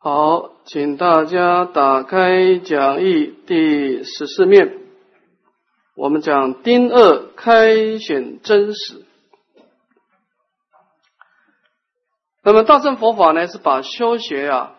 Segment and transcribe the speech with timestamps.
[0.00, 4.78] 好，请大家打开讲义第十四面，
[5.96, 9.04] 我们讲丁二开显真实。
[12.44, 14.76] 那么大乘佛法呢，是把修学啊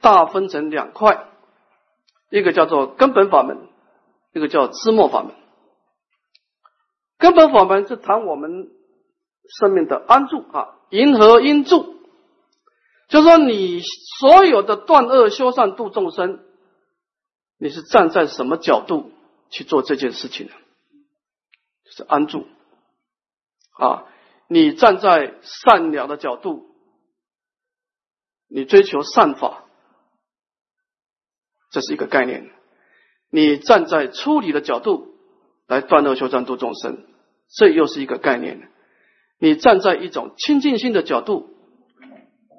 [0.00, 1.28] 大分成两块，
[2.28, 3.68] 一个叫做根本法门，
[4.32, 5.32] 一个叫支末法门。
[7.18, 8.68] 根本法门是谈我们
[9.60, 11.97] 生命的安住啊，银河因住，
[13.08, 13.80] 就说你
[14.18, 16.44] 所有的断恶修善度众生，
[17.58, 19.10] 你是站在什么角度
[19.50, 20.52] 去做这件事情呢？
[21.90, 22.46] 是安住
[23.78, 24.04] 啊，
[24.48, 26.66] 你站在善良的角度，
[28.48, 29.64] 你追求善法，
[31.70, 32.50] 这是一个概念；
[33.30, 35.16] 你站在出离的角度。
[35.66, 37.04] 来断恶修善度众生，
[37.50, 38.70] 这又是一个概念。
[39.38, 41.57] 你站在一种清净心的角度，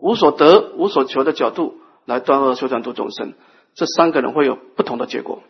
[0.02, 3.34] 无所得、无所求的角度来断恶修善度众生，
[3.74, 5.42] 这三个人会有不同的结果。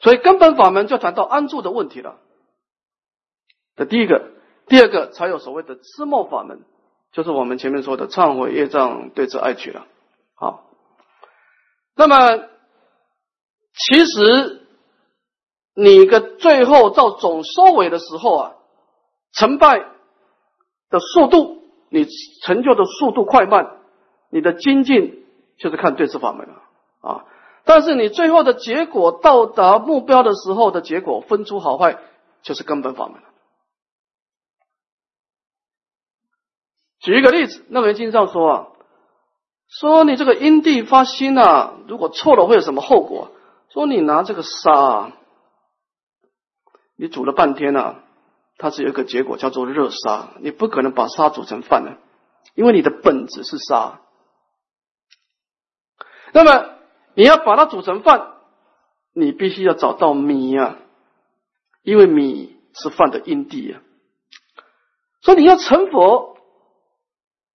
[0.00, 2.18] 所以根本法门就谈到安住的问题了。
[3.76, 4.30] 这第一个，
[4.66, 6.60] 第二个才有所谓的知末法门，
[7.12, 9.86] 就是我们前面说的忏悔业障对治爱取了。
[10.34, 10.70] 好，
[11.94, 12.48] 那么
[13.74, 14.64] 其实。
[15.80, 18.54] 你的最后到总收尾的时候啊，
[19.30, 19.78] 成败
[20.90, 21.57] 的速度，
[21.90, 22.06] 你
[22.42, 23.78] 成就的速度快慢，
[24.30, 25.24] 你的精进
[25.58, 26.62] 就是看对治法门了
[27.00, 27.24] 啊。
[27.64, 31.98] 但是你最后的结果到达目标的时候的结果分出好坏，
[32.42, 33.28] 就是根本法门了。
[37.00, 38.68] 举一个例子，那文经上说啊，
[39.68, 43.30] 说你这个因地发心啊，如果错了会有什么后果？
[43.70, 44.72] 说你拿这个沙。
[44.72, 45.12] 啊
[47.00, 47.94] 你煮了半天呢，
[48.58, 51.96] 它是有一个结果叫做热沙，你不可能把沙煮成饭的，
[52.54, 54.00] 因为你的本质是沙。
[56.32, 56.74] 那么
[57.14, 58.34] 你要把它煮成饭，
[59.14, 60.76] 你必须要找到米啊，
[61.82, 63.80] 因为米是饭的因地啊。
[65.22, 66.36] 所以你要成佛，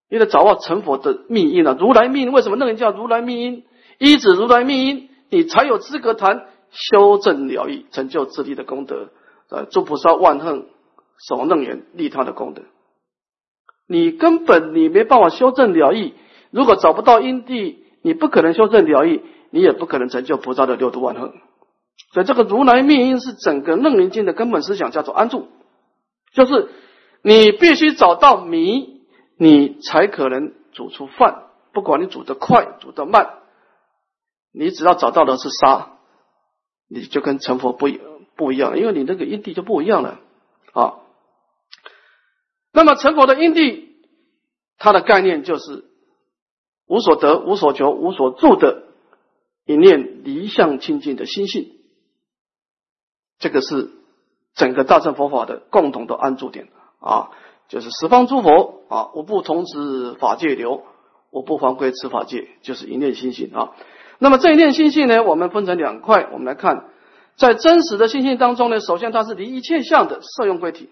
[0.10, 1.76] 你得找到成佛的密因啊。
[1.78, 2.56] 如来密因为什么？
[2.56, 3.66] 那人叫如来密因，
[4.00, 9.10] 一指如来密因，你才有资格谈修正了义、成就自利的功德。
[9.50, 10.68] 呃，诸菩萨万恨
[11.18, 12.64] 守楞严利他的功德，
[13.88, 16.14] 你根本你没办法修正了义。
[16.52, 21.34] 如果找不到因地，你不可能修正了义，你也不可能成就菩萨的六度万恒。
[22.14, 25.48] 所以，这个如来灭因是整个楞严经的根本思想，叫做安住，
[26.34, 26.70] 就是
[27.22, 29.02] 你必须找到米，
[29.38, 31.44] 你才可能煮出饭。
[31.74, 33.40] 不管你煮得快，煮得慢，
[34.54, 35.94] 你只要找到的是沙，
[36.90, 38.00] 你就跟成佛不一。
[38.36, 40.20] 不一样，因为你那个因地就不一样了
[40.74, 40.96] 啊。
[42.74, 43.96] 那么成佛的因地，
[44.78, 45.86] 它的概念就是
[46.88, 48.84] 无所得、无所求、无所住的
[49.66, 51.72] 一念离相清净的心性。
[53.40, 53.92] 这个是
[54.56, 56.70] 整个大乘佛法的共同的安住点
[57.00, 57.30] 啊，
[57.70, 60.84] 就是十方诸佛啊，无不同持法界流，
[61.30, 63.76] 无不还归此法界，就是一念心性啊。
[64.18, 66.90] 那么这一念心性呢，我们分成两块，我们来看。
[67.36, 70.86] 在真实的心性当中呢，首先它是离一切相的色用归体。
[70.86, 70.92] 离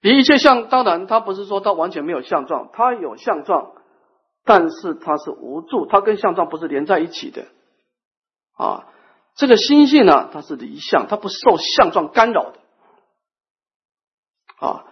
[0.00, 3.72] 离一切相，当然它不是说它完全没有相状，它有相状，
[4.44, 7.46] 但是它是无助，它跟相状不是连在一起的
[8.56, 8.86] 啊。
[9.34, 12.58] 这个心性呢，它是离相，它不受相状干扰的
[14.66, 14.84] 啊。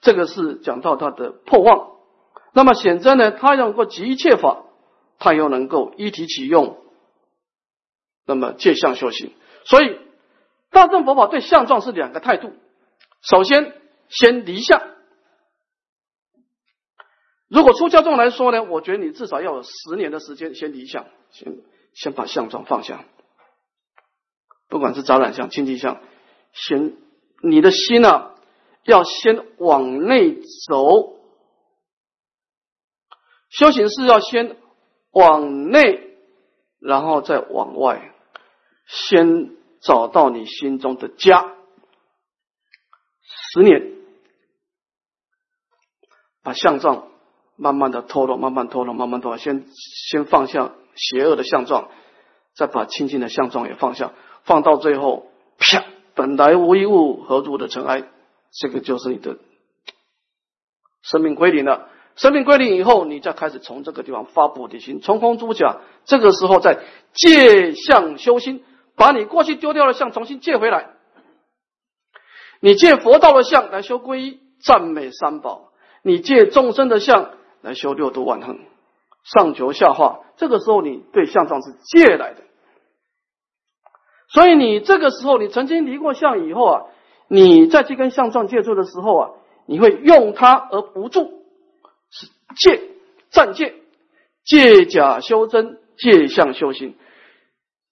[0.00, 1.92] 这个是讲到它的破妄。
[2.52, 4.64] 那么显真呢，它能够集一切法，
[5.18, 6.78] 它又能够一体启用。
[8.26, 9.34] 那么借相修行，
[9.64, 9.98] 所以
[10.70, 12.52] 大乘佛法对相状是两个态度。
[13.20, 13.74] 首先，
[14.08, 14.80] 先离相。
[17.48, 21.56] 如果出家众来说呢，我觉得你至少要有十年的时间先离相，先
[21.92, 23.04] 先把相状放下。
[24.68, 26.00] 不管是杂染相、清净相，
[26.52, 26.96] 先
[27.42, 28.34] 你的心呢，
[28.84, 31.14] 要先往内走。
[33.50, 34.56] 修行是要先
[35.12, 36.16] 往内，
[36.80, 38.12] 然后再往外。
[38.86, 41.54] 先找到你心中的家，
[43.52, 43.93] 十年，
[46.44, 47.08] 把相状
[47.56, 49.38] 慢慢的脱落，慢慢脱落，慢慢脱落。
[49.38, 51.88] 先先放下邪恶的相状，
[52.54, 54.12] 再把清净的相状也放下，
[54.44, 55.26] 放到最后，
[55.58, 55.82] 啪！
[56.14, 58.04] 本来无一物，何如的尘埃？
[58.52, 59.38] 这个就是你的
[61.02, 61.88] 生命归零了。
[62.14, 65.80] 生命归零以后，你再开始从这个地方发菩提心，从空诸假。
[66.04, 66.78] 这个时候再
[67.12, 68.62] 借相修心。
[68.96, 70.90] 把你过去丢掉的相重新借回来，
[72.60, 75.72] 你借佛道的相来修皈依、赞美三宝，
[76.04, 77.30] 你借众生的相
[77.62, 78.58] 来修六度万恒，
[79.24, 80.20] 上求下化。
[80.36, 82.42] 这个时候，你对相上是借来的。
[84.28, 86.82] 所以你这个时候，你曾经离过相以后啊，
[87.28, 89.30] 你再去跟相状借助的时候啊，
[89.66, 91.30] 你会用它而不住，
[92.10, 92.26] 是
[92.56, 92.82] 借
[93.30, 93.74] 暂借，
[94.44, 96.96] 借假修真，借相修心，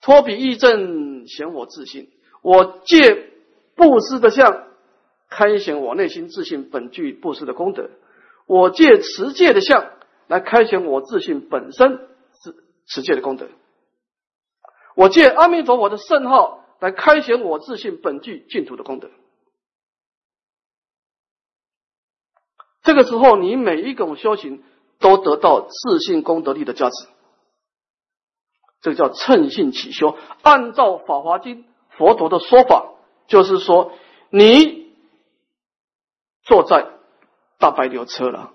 [0.03, 2.11] 托比义正，显我自信。
[2.43, 3.31] 我借
[3.77, 4.65] 布施的相，
[5.31, 7.85] 开显我内心自信本具布施的功德；
[8.47, 9.93] 我借持戒的相，
[10.27, 12.09] 来开显我自信本身
[12.43, 12.55] 是
[12.87, 13.49] 持戒的功德。
[14.95, 19.09] 我借阿弥陀佛的圣号来开显我自信本具净土的功德。
[22.83, 24.65] 这个时候，你每一种修行
[24.99, 27.07] 都得到自信功德力的加持，
[28.81, 30.17] 这个叫称性起修。
[30.43, 32.93] 按照《法华经》佛陀的说法，
[33.29, 33.93] 就是说，
[34.31, 34.93] 你
[36.43, 36.92] 坐在
[37.63, 38.51] 大白牛车了。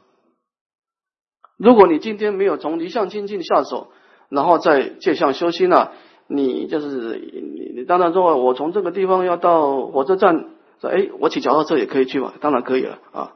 [1.58, 3.88] 如果你今天没有从离相清净下手，
[4.28, 5.92] 然后再借相修心呢？
[6.28, 10.50] 你就是你，你当然说，我从这个地方要到火车站，
[10.82, 13.34] 说哎，我骑脚踏车也可以去嘛，当然可以了啊。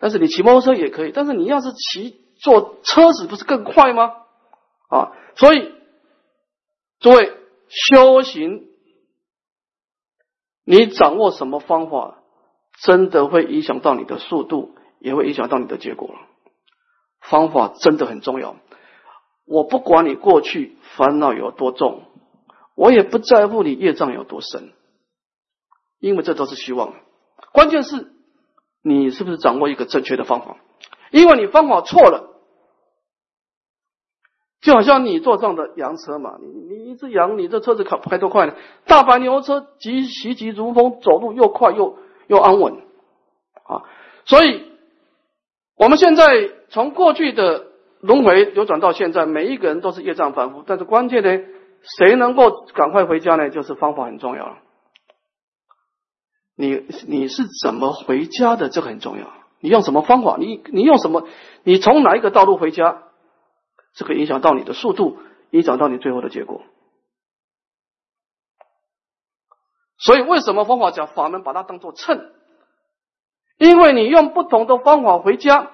[0.00, 4.12] 但是你骑摩托车也可以，但是你要是骑坐车子，不是更快吗？
[4.90, 5.72] 啊，所以
[6.98, 7.32] 诸位
[7.68, 8.66] 修行，
[10.64, 12.18] 你掌握什么方法，
[12.82, 16.14] 真的会影响到你的速度，也会影响到你的结果。
[17.20, 18.56] 方法真的很重要。
[19.44, 22.02] 我不管你过去烦恼有多重。
[22.74, 24.74] 我也不在乎你业障有多深，
[25.98, 26.92] 因为这都是虚妄。
[27.50, 28.12] 关键是
[28.82, 30.58] 你是不是掌握一个正确的方法？
[31.10, 32.28] 因为你方法错了，
[34.60, 38.54] 就好像你坐上的洋车嘛，你你一只羊，你这车子开开多快呢？
[38.84, 41.96] 大白牛车急袭急如风，走路又快又
[42.26, 42.74] 又安稳
[43.64, 43.88] 啊！
[44.26, 44.70] 所以
[45.76, 46.24] 我们现在
[46.70, 47.66] 从过去的
[48.00, 51.44] 轮回流转到现在，每一个人都是业障反复，但是关键呢？
[51.98, 53.50] 谁能够赶快回家呢？
[53.50, 54.58] 就是方法很重要了。
[56.56, 58.70] 你你是怎么回家的？
[58.70, 59.30] 这个很重要。
[59.60, 60.36] 你用什么方法？
[60.38, 61.28] 你你用什么？
[61.62, 63.02] 你从哪一个道路回家？
[63.94, 65.18] 这个影响到你的速度，
[65.50, 66.62] 影响到你最后的结果。
[69.98, 72.32] 所以为什么方法讲法门把它当做秤？
[73.58, 75.70] 因为你用不同的方法回家，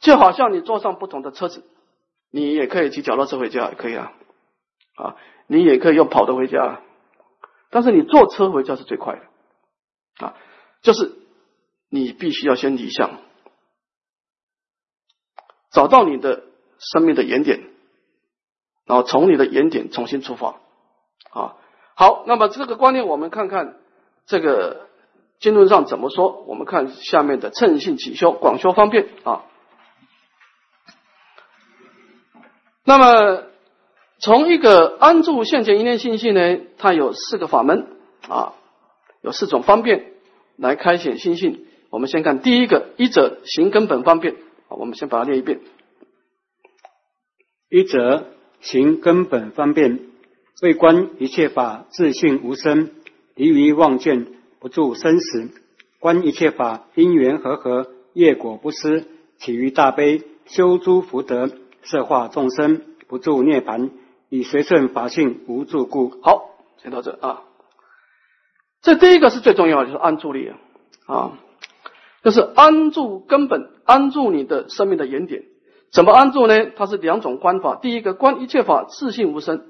[0.00, 1.64] 就好像你坐上不同的车子，
[2.30, 4.12] 你也可以骑脚踏车回家，也可以啊，
[4.94, 5.16] 啊。
[5.48, 6.80] 你也可以用跑的回家，
[7.70, 10.34] 但是你坐车回家是最快的啊！
[10.82, 11.12] 就是
[11.88, 13.20] 你必须要先离相，
[15.70, 16.42] 找到你的
[16.80, 17.60] 生命的原点，
[18.86, 20.58] 然后从你的原点重新出发
[21.30, 21.54] 啊！
[21.94, 23.78] 好，那么这个观念我们看看
[24.26, 24.85] 这个
[25.40, 26.44] 经论上怎么说？
[26.46, 29.44] 我们看下面的称性起修，广修方便啊。
[32.84, 33.42] 那么。
[34.18, 37.86] 从一个安住现前一念信息呢，它有四个法门
[38.26, 38.54] 啊，
[39.20, 40.14] 有四种方便
[40.56, 41.66] 来开显心性。
[41.90, 44.34] 我们先看第一个，一者行根本方便。
[44.68, 45.60] 好，我们先把它念一遍。
[47.68, 48.32] 一者
[48.62, 50.00] 行根本方便，
[50.62, 52.92] 为观一切法自性无生，
[53.34, 54.28] 离于妄见，
[54.60, 55.48] 不住生死；
[56.00, 59.06] 观一切法因缘和合，业果不失，
[59.38, 61.50] 起于大悲，修诸福德，
[61.82, 63.90] 摄化众生，不住涅盘。
[64.28, 66.20] 以随顺法性无住故。
[66.20, 66.50] 好，
[66.82, 67.44] 先到这啊。
[68.82, 70.58] 这第一个是最重要的，就是安住力啊，
[71.06, 71.38] 啊
[72.24, 75.44] 就是安住根本，安住你的生命的原点。
[75.92, 76.72] 怎么安住呢？
[76.74, 77.76] 它是两种观法。
[77.76, 79.64] 第一个观一切法自性无生。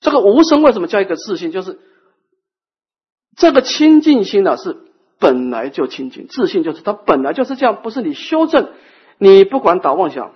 [0.00, 1.52] 这个无生为什么叫一个自性？
[1.52, 1.78] 就是
[3.38, 4.76] 这个清净心呢，是
[5.18, 8.72] 本来就清净，自信就是它本来就是这样，不是你修正，
[9.16, 10.32] 你不管打妄想，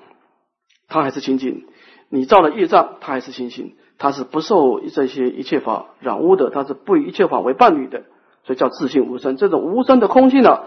[0.89, 1.67] 它还是清净。
[2.09, 8.05] 你造了业障，它还是清净，它是不受这些一切法染污的，它是不以一切法为伴侣的，
[8.45, 9.37] 所以叫自信无生。
[9.37, 10.65] 这种无生的空性呢，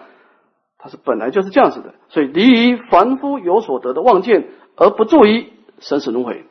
[0.78, 6.46] 它是本来就是这样子的，所以离于凡夫有所得的妄见，而不注于生死轮回。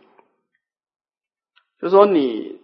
[1.81, 2.61] 就说你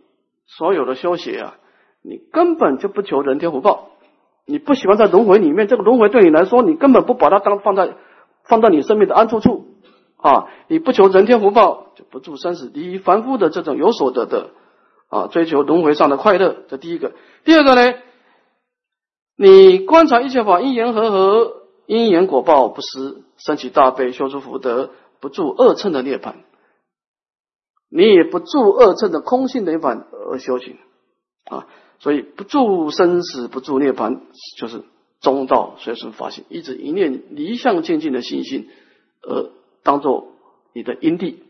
[0.46, 1.58] 所有的修学啊，
[2.02, 3.90] 你根本就不求人天福报，
[4.47, 7.97] 你不喜欢在轮回里面，这个轮回对你来说，你根本不把它当放在
[8.45, 9.66] 放到你生命的安住处。
[10.16, 12.71] 啊，你不求人天福报，就不住生死。
[12.75, 14.50] 离凡夫的这种有所得的
[15.09, 17.12] 啊，追求轮回上的快乐，这第一个。
[17.42, 17.95] 第二个呢，
[19.37, 24.90] 你观察一切法因缘和合，因缘果报不失，升起大悲，修出福德，
[25.21, 26.35] 不住二乘的涅槃。
[27.88, 30.76] 你也不住二乘的空性涅槃而修行
[31.50, 31.66] 啊，
[32.00, 34.21] 所以不住生死，不住涅槃，
[34.59, 34.83] 就是
[35.21, 38.69] 中道随顺法性，一直一念离相渐进的信心，
[39.23, 39.50] 而
[39.83, 40.33] 当做
[40.73, 41.45] 你的因地。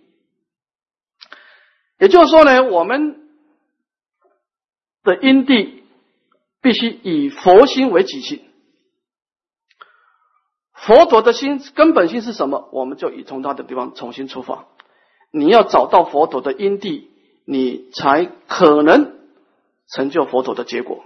[1.98, 3.28] 也就是说呢，我们
[5.04, 5.84] 的因地
[6.60, 8.42] 必须以佛心为己心。
[10.74, 12.68] 佛陀的心根本心是什么？
[12.72, 14.66] 我们就以从他的地方重新出发。
[15.30, 17.10] 你要找到佛陀的因地，
[17.44, 19.19] 你才可能
[19.92, 21.04] 成就佛陀的结果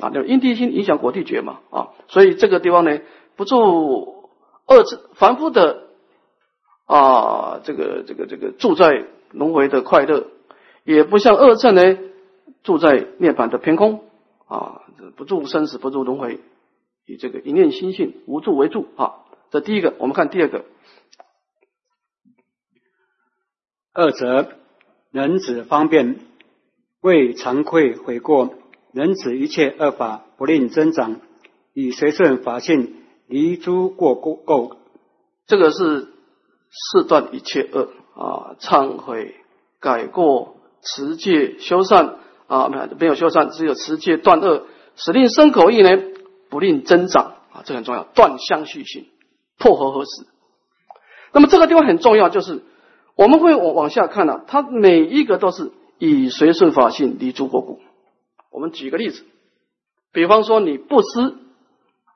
[0.00, 0.10] 啊！
[0.10, 1.88] 就因地心影响果地觉嘛啊！
[2.08, 3.00] 所以这个地方呢，
[3.36, 4.30] 不住
[4.66, 5.88] 二次凡夫的
[6.86, 10.28] 啊，这个这个这个住在轮回的快乐，
[10.84, 11.98] 也不像二乘呢
[12.62, 14.04] 住在涅槃的偏空
[14.46, 14.82] 啊，
[15.16, 16.40] 不住生死，不住轮回。
[17.04, 19.92] 以这个一念心性无助为住啊，这第一个。
[19.98, 20.64] 我们看第二个，
[23.92, 24.48] 二则
[25.10, 26.20] 能指方便，
[27.02, 28.54] 为惭愧悔过，
[28.92, 31.20] 能指一切恶法不令增长，
[31.74, 32.94] 以随顺法性
[33.26, 34.76] 离诸过过垢。
[35.46, 36.08] 这个是
[36.70, 39.34] 四断一切恶啊，忏悔
[39.80, 42.16] 改过持戒修善
[42.46, 44.64] 啊，没有没有修善，只有持戒断恶，
[44.96, 46.02] 使令生口意呢。
[46.48, 48.04] 不令增长啊，这很重要。
[48.14, 49.06] 断相续性，
[49.58, 50.10] 破合合时。
[51.32, 52.60] 那么这个地方很重要，就是
[53.16, 55.72] 我们会往往下看呢，它每一个都是
[56.10, 57.80] 以随顺法性离诸过故。
[58.50, 59.24] 我们举个例子，
[60.12, 61.34] 比方说你布施，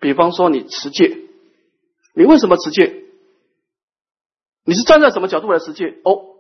[0.01, 1.19] 比方说你持戒，
[2.15, 3.05] 你为什么持戒？
[4.65, 5.99] 你是站在什么角度来持戒？
[6.05, 6.35] 哦，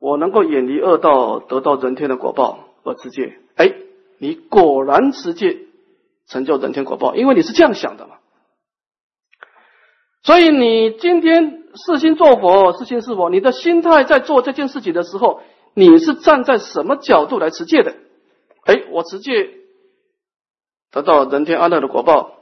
[0.00, 3.38] 我能够远离恶道，得到人天的果报而持戒。
[3.54, 3.72] 哎，
[4.18, 5.66] 你果然持戒。
[6.28, 8.14] 成就人天果报，因为你是这样想的嘛，
[10.22, 15.42] 所以你今天是心做佛，是心是佛，你的心态在做这件事情的时候，
[15.74, 17.94] 你是站在什么角度来持戒的？
[18.64, 19.50] 哎，我持戒
[20.90, 22.32] 得到人天安乐的果报，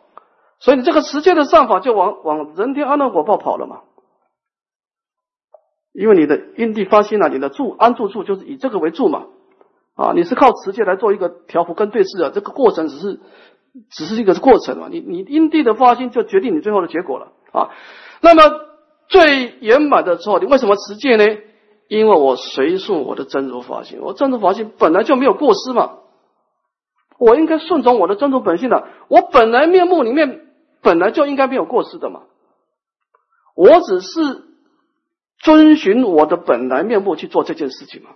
[0.59, 3.81] 所以你这个持戒的善法就往往人天安乐果报跑了嘛，
[5.93, 9.27] 因为你的因地发心啊，你的住安住处就是以这个为住嘛，
[9.95, 13.21] 啊，你是靠持戒来做一个调伏跟对峙啊，这个过程只是。
[13.89, 17.71] 只是一个过程嘛，你你因地的发心就决定你最后的结果了啊。
[18.21, 18.43] 那么
[19.07, 21.25] 最圆满的时候，你为什么持戒呢？
[21.91, 25.99] 因为我随顺我的真如法性，我真如法性本来就没有过失嘛，
[27.19, 30.47] 我应该顺从我的真如本性的，我本来面目里面
[30.83, 32.23] 本来就应该没有过失的嘛，
[33.57, 34.45] 我只是
[35.41, 38.11] 遵循我的本来面目去做这件事情嘛，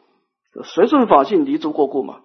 [0.62, 2.21] 随顺法性离诸过故嘛。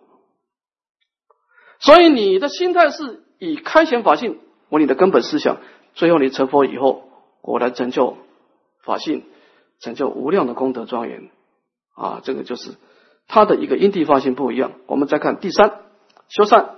[1.80, 4.40] 所以你的心态是以开显法性
[4.70, 5.58] 为你的根本思想，
[5.96, 7.10] 最后你成佛以后，
[7.42, 8.18] 我来成就
[8.84, 9.24] 法性，
[9.80, 11.32] 成就无量的功德庄严。
[12.00, 12.22] 啊！
[12.24, 12.78] 这个就是
[13.28, 14.72] 他的一个因地发现不一样。
[14.88, 15.82] 我们再看第三
[16.30, 16.78] 修善，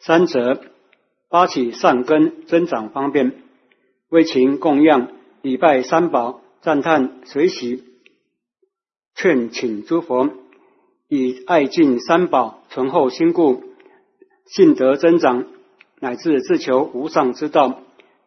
[0.00, 0.60] 三者
[1.30, 3.42] 发起善根增长方便，
[4.10, 5.08] 为情供养
[5.40, 7.84] 礼拜三宝，赞叹随喜，
[9.14, 10.30] 劝请诸佛。
[11.08, 13.62] 以爱敬三宝，存厚心故，
[14.44, 15.46] 信德增长，
[16.00, 17.80] 乃至自求无上之道。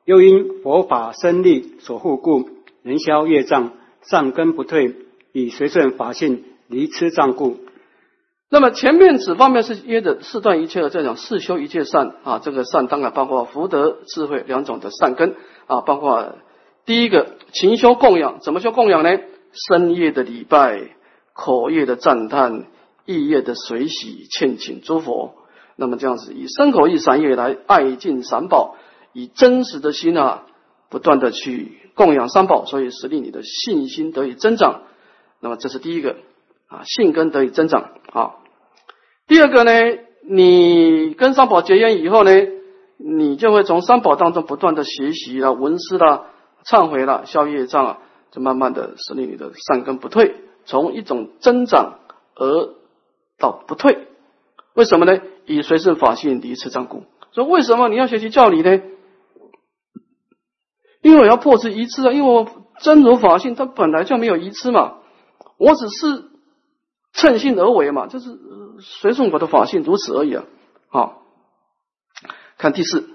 [0.03, 2.49] 又因佛法生力所护故，
[2.81, 4.95] 能消业障，善根不退，
[5.31, 7.57] 以随顺法性离痴障故。
[8.49, 15.35] 那么前面此方面是约着四断一切的这种四修一切善啊，这个善当然包括福德、智慧两种的善根
[15.67, 16.35] 啊，包括
[16.85, 19.19] 第一个勤修供养，怎么修供养呢？
[19.53, 20.95] 深夜的礼拜。
[21.33, 22.65] 口业的赞叹，
[23.05, 25.33] 意业的随喜，欠请诸佛。
[25.77, 28.75] 那么这样子，以身口意三业来爱敬三宝，
[29.13, 30.43] 以真实的心啊，
[30.89, 34.83] 不断的去供养三宝，所以使令你的信心得以增长。
[35.39, 36.17] 那么这是第一个
[36.67, 38.35] 啊，信根得以增长啊。
[39.27, 39.71] 第二个呢，
[40.23, 42.31] 你跟三宝结缘以后呢，
[42.97, 46.27] 你就会从三宝当中不断的学习了，闻思了，
[46.65, 47.97] 忏悔了，消业障啊，
[48.31, 50.35] 就慢慢的使令你的善根不退。
[50.65, 51.99] 从一种增长
[52.35, 52.69] 而
[53.39, 54.07] 到不退，
[54.75, 55.19] 为什么呢？
[55.47, 57.03] 以随顺法性离次障故。
[57.31, 58.79] 所以为什么你要学习教理呢？
[61.01, 62.11] 因为我要破除疑痴啊！
[62.11, 62.47] 因为我
[62.79, 64.99] 真如法性它本来就没有疑痴嘛，
[65.57, 66.25] 我只是
[67.13, 68.37] 趁性而为嘛，就是
[68.79, 70.45] 随顺我的法性如此而已啊！
[70.89, 71.23] 好，
[72.57, 73.09] 看第四，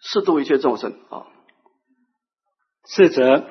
[0.00, 1.26] 适度一切众生啊，
[2.84, 3.44] 四则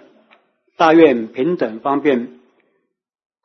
[0.77, 2.39] 大愿平等方便。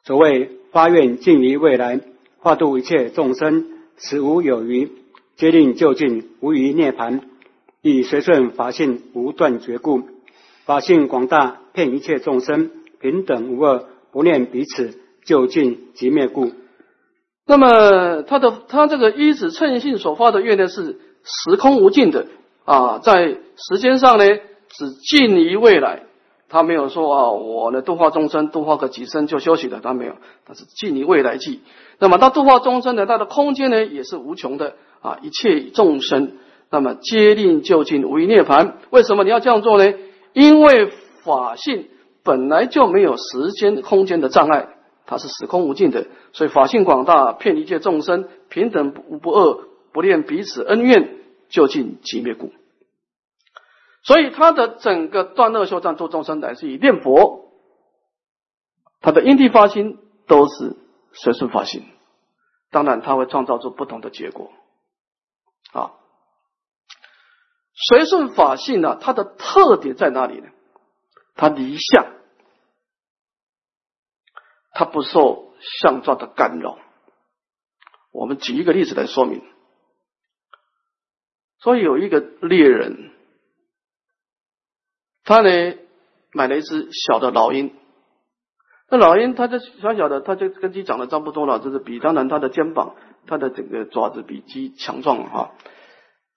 [0.05, 2.01] 所谓发愿尽于未来，
[2.39, 4.91] 化度一切众生，此无有余，
[5.37, 7.29] 皆令就近，无余涅盘，
[7.83, 10.03] 以随顺法性无断绝故。
[10.65, 12.71] 法性广大，遍一切众生，
[13.01, 16.53] 平等无二，不念彼此，就近即灭故。
[17.47, 22.27] 那么他的他这个一子称性所发的愿呢，是时空无尽的
[22.67, 24.25] 啊，在时间上呢，
[24.69, 26.03] 只近于未来。
[26.51, 30.17] 他没有说啊，我呢度化众生，度化个几生就休息了，他没有，
[30.47, 31.61] 他是近于未来计。
[31.99, 36.33] 那么他度化众生呢，他的空间呢也是无穷的啊，一切众生，
[36.71, 38.75] 那么皆令就近无一涅槃。
[38.91, 39.95] 为什么你要这样做呢？
[40.33, 41.89] 因为法性
[42.23, 44.69] 本来就没有时间空间的障碍，
[45.07, 51.17] 它是时空无尽的，所以法性广大，遍一切众生平等无不恶，不念彼此恩怨，
[51.49, 52.53] 就近即灭故。
[54.03, 57.51] 所以他的整个断恶修善做众生，乃是以念佛，
[59.01, 60.77] 他的因地发心都是
[61.13, 61.83] 随顺发心，
[62.71, 64.53] 当然他会创造出不同的结果。
[65.73, 65.93] 啊，
[67.87, 70.49] 随顺法性呢，它的特点在哪里呢？
[71.35, 72.07] 它离相，
[74.73, 76.79] 它不受相状的干扰。
[78.11, 79.43] 我们举一个例子来说明。
[81.61, 83.13] 所以有一个猎人。
[85.25, 85.51] 他呢
[86.33, 87.77] 买了一只小的老鹰，
[88.89, 95.53] 那老鹰它就小小的，它就跟鸡长得差不多了，就是比当然它的肩膀、它的整个爪子比鸡强壮哈。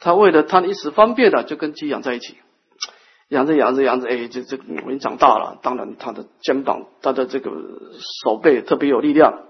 [0.02, 2.36] 他为了它一时方便的，就跟鸡养在一起，
[3.30, 5.60] 养着养着养着，哎，这这已经长大了。
[5.62, 7.52] 当然，它的肩膀、它的这个
[8.24, 9.44] 手背特别有力量。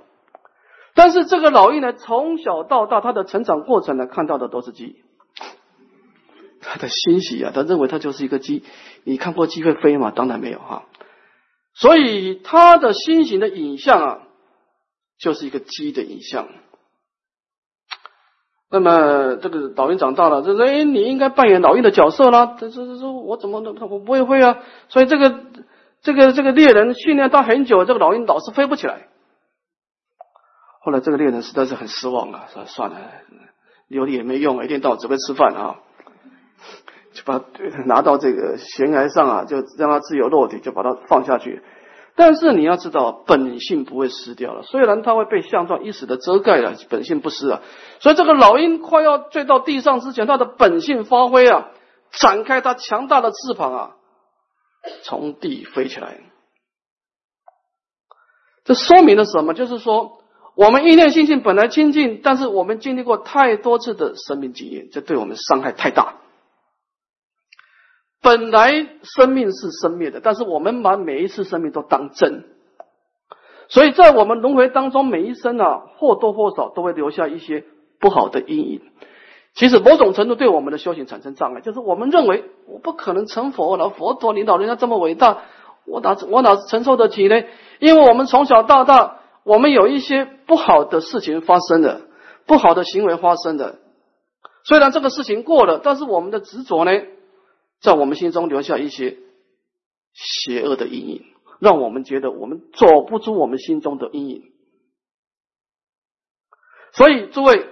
[0.94, 4.98] 但是这个老鹰呢，从小到大，它的成长过程呢，看到的都是鸡。
[6.60, 8.64] 他的欣喜啊，他认为他就是一个鸡。
[9.06, 10.12] 你看过鸡会飞吗？
[10.12, 10.84] 当然没有哈。
[11.74, 14.20] 所以他的心形的影像啊，
[15.18, 16.50] 就是一个鸡的影像。
[18.72, 23.76] 那么这个老鹰长大了，就说：“哎，你应该扮演老鹰的角色啦。”这这这说：“我怎么能？
[23.90, 25.36] 我不会飞啊。”所以这个
[26.02, 29.08] 这个这个猎人训练他很久，这个老鹰老是飞不起来。
[30.80, 32.98] 后来这个猎人实在是很失望啊，说：“算了，
[33.90, 35.76] 留你也没用，一天到晚只会吃饭啊。”
[37.14, 37.44] 就把
[37.86, 41.62] 拿到这个悬崖上啊，就让它自由落体，就把它放下去。
[42.22, 47.62] 但是你要知道，本性不会失掉了，虽然它会被相状一时的遮盖了，本性不失啊。
[48.00, 51.70] 所以这个老鹰快要坠到地上之前，它的本性发挥啊，
[52.12, 53.96] 展开它强大的翅膀啊，
[55.02, 56.20] 从地飞起来。
[58.66, 59.56] 这说明了什么？
[59.56, 60.20] 就是说，
[60.54, 66.18] 我们意念心性本来清净，但是我们经历过太多次的生命经验，这对我们伤害太大。
[68.22, 72.46] 本来生命是生灭的，但是我们把每一次生命都当真，
[73.68, 77.66] 所以在我们轮回当中，每一生啊或多或少都会留下一些
[78.00, 78.82] 不好的阴影。
[79.54, 85.40] 其实某种程度对我们的修行产生障碍，就是我们认为我不可能成佛了，佛陀领导人家这么伟大，
[85.86, 87.44] 我哪我哪承受得起呢？
[87.80, 92.02] 因为我们从小到大，我们有一些不好的事情发生的，
[92.46, 93.80] 不好的行为发生的。
[94.64, 96.92] 虽然这个事情过了，但是我们的执着呢？
[97.82, 99.18] 在我们心中留下一些
[100.14, 101.26] 邪恶的阴影，
[101.60, 104.52] 让我们觉得我们走不出我们心中的阴影。
[106.94, 107.68] 所以，诸位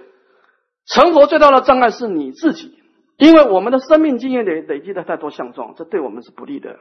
[0.86, 2.78] 成佛最大的障碍是你自己，
[3.18, 6.78] 因为我们的生命经验累累积的太多相状，这对我们是不利的。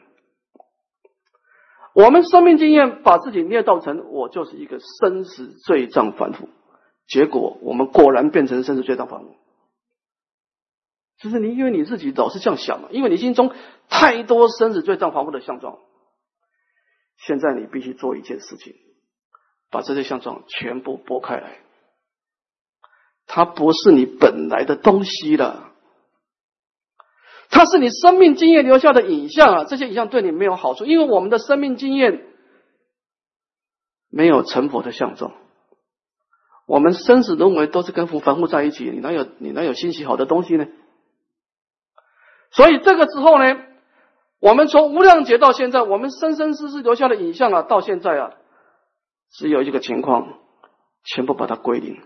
[1.94, 6.48] 我们生命经验把自己捏造成我就是一个生死罪障反复，
[7.08, 9.36] 结果我们果然变成生死罪障反复。
[11.20, 13.54] 就是你，因为你自己老是这样想嘛，因为你心中
[13.90, 15.78] 太多生死罪障防护的相状。
[17.18, 18.74] 现在你必须做一件事情，
[19.70, 21.60] 把这些相状全部拨开来。
[23.28, 25.74] 它不是你本来的东西了，
[27.50, 29.66] 它是你生命经验留下的影像啊！
[29.66, 32.26] 这些影像对你没有好处，因为我们的生命经验
[34.10, 35.34] 没有成佛的相状。
[36.66, 40.66] 我们生死轮回都是跟佛凡夫在一起，你哪有你哪有欣喜好的东西呢？
[42.52, 43.58] 所以这个之后呢，
[44.40, 48.34] 我们从无量劫到现在，我们生生世世留下的影像啊，到现在啊，
[49.32, 50.40] 只有一个情况，
[51.04, 52.02] 全部把它归零，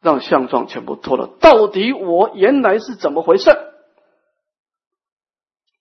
[0.00, 1.28] 让相状全部脱了。
[1.40, 3.50] 到底我原来是怎么回事？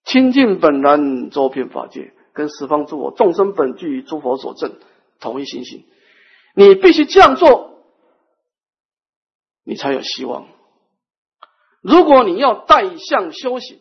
[0.04, 4.76] 清净本然，周遍法界，跟十方诸佛众生本具诸佛所证，
[5.22, 5.86] 同一心性。
[6.56, 7.80] 你必须这样做，
[9.64, 10.48] 你才有希望。
[11.84, 13.78] 如果你要带相修行，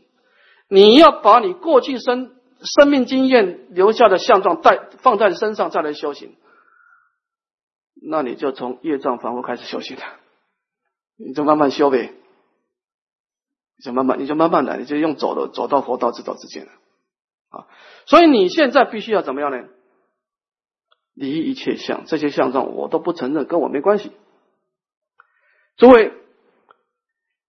[0.69, 6.37] 你要把你过去生生命经验留下的相状带放在身上再来修行，
[7.95, 10.03] 那你就从业障反复开始修行了，
[11.17, 12.13] 你就慢慢修呗，
[13.77, 16.73] 你就慢慢你就慢慢来，你就用走的走到佛道之道之间了
[17.51, 17.67] 啊！
[18.07, 19.69] 所以你现在必须要怎么样呢？
[21.15, 24.11] 离一切相，这些相状我都不承认，跟我没关系。
[25.77, 26.13] 诸位，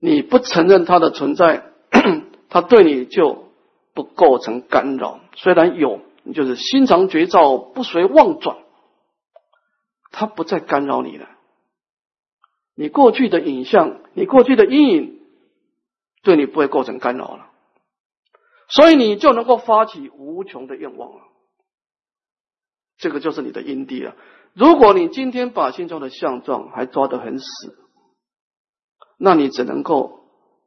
[0.06, 1.72] 你不承认它的存在，
[2.50, 3.54] 它对你就
[3.94, 5.22] 不构成干扰。
[5.38, 8.58] 虽然有，你就是心常觉照，不随妄转，
[10.12, 11.30] 它不再干扰你了。
[12.76, 15.22] 你过去的影像，你过去的阴影，
[16.22, 17.48] 对你不会构成干扰了，
[18.68, 21.22] 所以你就能够发起无穷的愿望了。
[22.98, 24.18] 这个就是你的因地了。
[24.52, 27.83] 如果你今天把心中的相状还抓得很死，
[29.26, 30.20] 那你只能够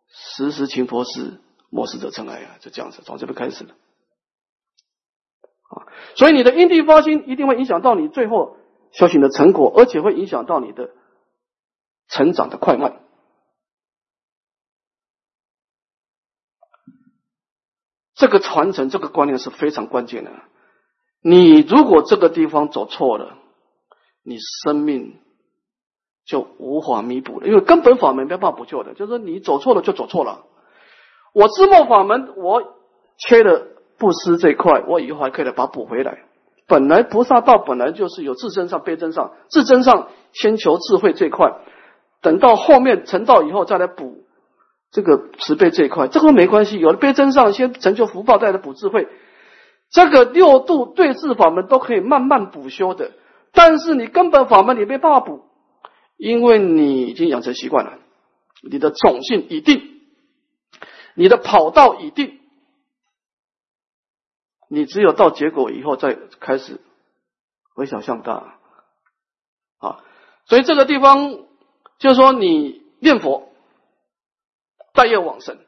[0.09, 2.57] 时时勤佛事，莫使者尘埃啊！
[2.59, 3.75] 就这样子，从这边开始了
[5.69, 5.85] 啊。
[6.15, 8.57] 所以你的因地发心一定会影响到你最后
[8.93, 10.89] 修行的成果，而且会影响到你的
[12.09, 13.03] 成长的快慢。
[18.15, 20.33] 这个传承，这个观念是非常关键的。
[21.21, 23.37] 你如果这个地方走错了，
[24.23, 25.21] 你生命
[26.27, 28.95] 就无法弥补了，因为根本法门没办法补救的。
[28.95, 30.43] 就是说，你走错了就走错了。
[31.33, 32.63] 我自末法门，我
[33.17, 33.63] 缺了
[33.97, 36.19] 布施这一块，我以后还可以来把它补回来。
[36.67, 41.53] 本来菩萨道本来就是有自身上、悲真上、自真上先求智慧这一块，
[42.23, 44.25] 等到后面成道以后再来补
[44.91, 46.81] 这个慈悲这一块，这个没关系。
[46.81, 49.07] 有了悲真上，先成就福报，再来补智慧。
[49.93, 53.13] 这个六度对治法门都可以慢慢补修的，
[53.53, 55.45] 但是你根本法门你没办法补，
[56.17, 57.99] 因为你已经养成习惯了，
[58.63, 60.01] 你的种性已定，
[61.15, 62.41] 你的跑道已定，
[64.69, 66.81] 你只有到结果以后再开始
[67.75, 68.59] 微小向大
[69.79, 70.05] 啊，
[70.47, 71.47] 所以这个地方
[71.99, 73.53] 就是说你念佛，
[74.93, 75.59] 待业往生，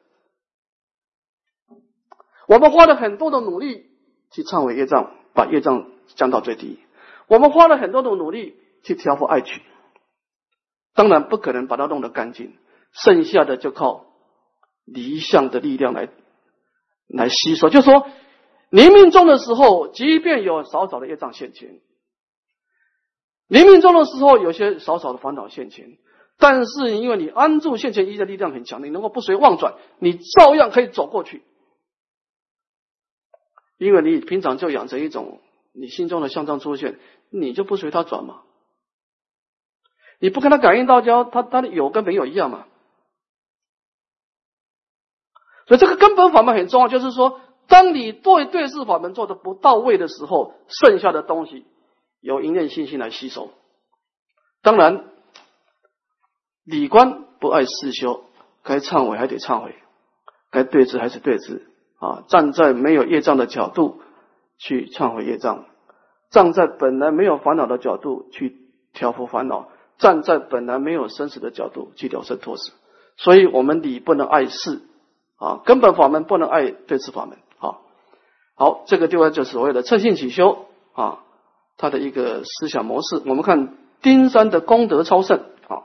[2.46, 3.86] 我们花了很多的努力。
[4.30, 6.78] 去忏悔业障，把业障降到最低。
[7.28, 9.62] 我们花了很多的努力去调伏爱取，
[10.98, 12.58] 当然不可能把它弄得干净，
[12.90, 14.06] 剩下的就靠
[14.84, 16.08] 离相的力量来
[17.06, 17.70] 来吸收。
[17.70, 18.08] 就说
[18.68, 21.78] 临命中的时候，即便有少少的业障现前，
[23.46, 25.98] 临命中的时候有些少少的烦恼现前，
[26.36, 31.44] 但是因为你安住现前一的力量很强，你能够不随妄转，你照样可以走过去。
[33.76, 35.40] 因为你平常就养成一种，
[35.72, 36.98] 你心中的相状出现，
[37.30, 38.42] 你就不随他转嘛。
[40.18, 42.66] 你不跟他感应道交，他他的有跟没有一样嘛。
[45.66, 51.66] 所以这个根本法门很重要，就是说，当你对对视法门做的不到位的时候，剩下的东西
[52.20, 53.50] 由因念信心来吸收。
[54.62, 55.04] 当然，
[56.64, 58.24] 理观不爱世修，
[58.62, 59.74] 该忏悔还得忏悔，
[60.50, 61.62] 该对峙还是对峙。
[62.00, 64.00] 啊，站在没有业障的角度
[64.56, 65.66] 去忏悔业障，
[66.30, 68.56] 站在本来没有烦恼的角度去
[68.92, 72.72] 调伏烦恼，站在本来没有生死的角度去了生脱死。
[73.16, 74.80] 所以，我们理不能爱事
[75.36, 77.36] 啊，根本法门不能爱对治法门。
[77.58, 77.80] 啊，
[78.54, 81.24] 好，这个地方就所谓的彻性起修啊，
[81.76, 83.20] 它的一个思想模式。
[83.26, 85.82] 我们看丁山的功德超胜啊。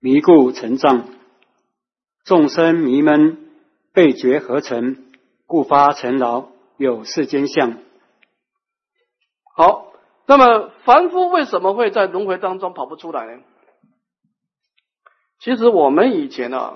[0.00, 1.04] 迷故成障，
[2.24, 3.50] 众生迷闷，
[3.92, 5.04] 被觉合成，
[5.46, 6.46] 故发尘劳，
[6.78, 7.76] 有世间相。
[9.58, 9.92] 好，
[10.24, 13.42] 那么凡夫为什么会在轮回当中跑不出来呢？
[15.40, 16.74] 其实我们以前啊，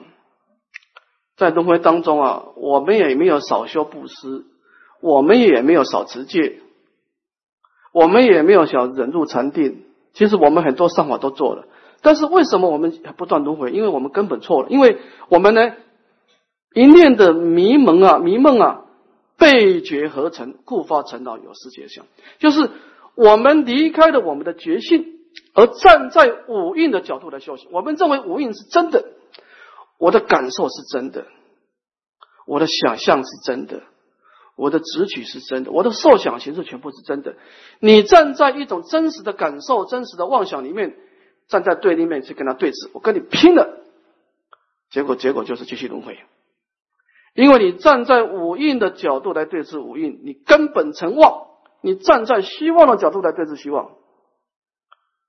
[1.37, 4.47] 在轮回当中啊，我们也没有少修布施，
[5.01, 6.59] 我们也没有少持戒，
[7.93, 9.85] 我们也没有少忍辱禅定。
[10.13, 11.69] 其实我们很多善法都做了。
[12.01, 13.71] 但是为什么我们不断轮回？
[13.71, 14.69] 因为我们根本错了。
[14.71, 15.77] 因为我们呢，
[16.75, 18.82] 一念的迷蒙啊、迷梦啊，
[19.43, 22.07] 被觉合成，故发成道有世界相。
[22.39, 22.71] 就是
[23.17, 25.19] 我们离开了我们的觉性，
[25.53, 27.69] 而站在五蕴的角度来修行。
[27.73, 29.05] 我们认为五蕴是真的，
[29.99, 31.27] 我的感受是真的，
[32.47, 33.83] 我的想象是真的，
[34.55, 37.35] 我的直取是真的，我的受想行识全部是真的。
[37.81, 40.95] 你站在一种真实的感受、真实的妄想里面。
[41.49, 43.83] 站在对立面去跟他对峙，我跟你拼了，
[44.91, 46.19] 结果结果就是继续轮回，
[47.35, 51.47] 因为你站在五蕴的角度来对峙五蕴，你根本成妄；
[51.83, 53.93] 你站在希望的角度来对峙希望，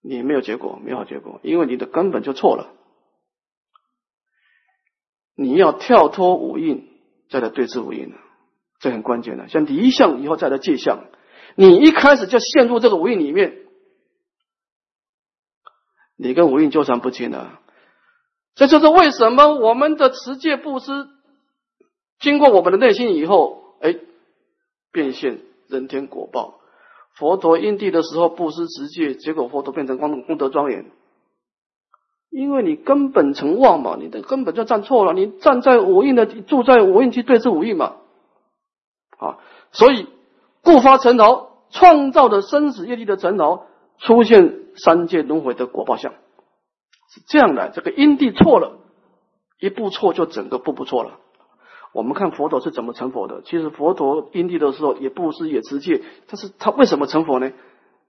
[0.02, 2.74] 你没有结果，没有结果，因为你的根本就错了。
[5.36, 6.88] 你要跳脱五蕴，
[7.30, 8.14] 再来对峙五蕴
[8.80, 9.48] 这很关键的。
[9.48, 11.06] 像离相以后再来界相，
[11.56, 13.60] 你一开始就陷入这个五蕴里面。
[16.18, 17.62] 你跟五蕴纠缠不清了，
[18.56, 21.08] 这就是为什么我们的持戒布施
[22.24, 23.98] 经过我们的内心以后，哎，
[24.94, 26.56] 变现人天果报。
[27.18, 30.86] 佛陀因地的时候布施持戒，结果佛陀变成光功德庄严。
[32.30, 35.12] 因为你根本成妄嘛，你的根本就站错了。
[35.12, 37.98] 你站在五印的，住在五印去对治五印嘛，
[39.20, 39.38] 啊，
[39.74, 40.08] 所以
[40.64, 43.66] 故发尘劳，创造的生死业力的尘劳，
[44.00, 46.14] 出现三界轮回的果报相，
[47.14, 47.70] 是这样的。
[47.70, 48.80] 这个因地错了，
[49.60, 51.20] 一步错就整个步步错了。
[51.94, 53.42] 我们看佛陀是怎么成佛的？
[53.44, 57.52] 其实佛陀因地的时候也布施也持戒，但是他为什么成佛呢？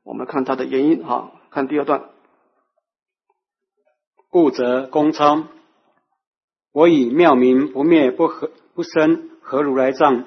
[0.02, 2.04] 我们看他的原因哈，看第二段。
[4.30, 5.44] 故则公超，
[6.72, 10.24] 我以妙明不灭不合不生何如来藏，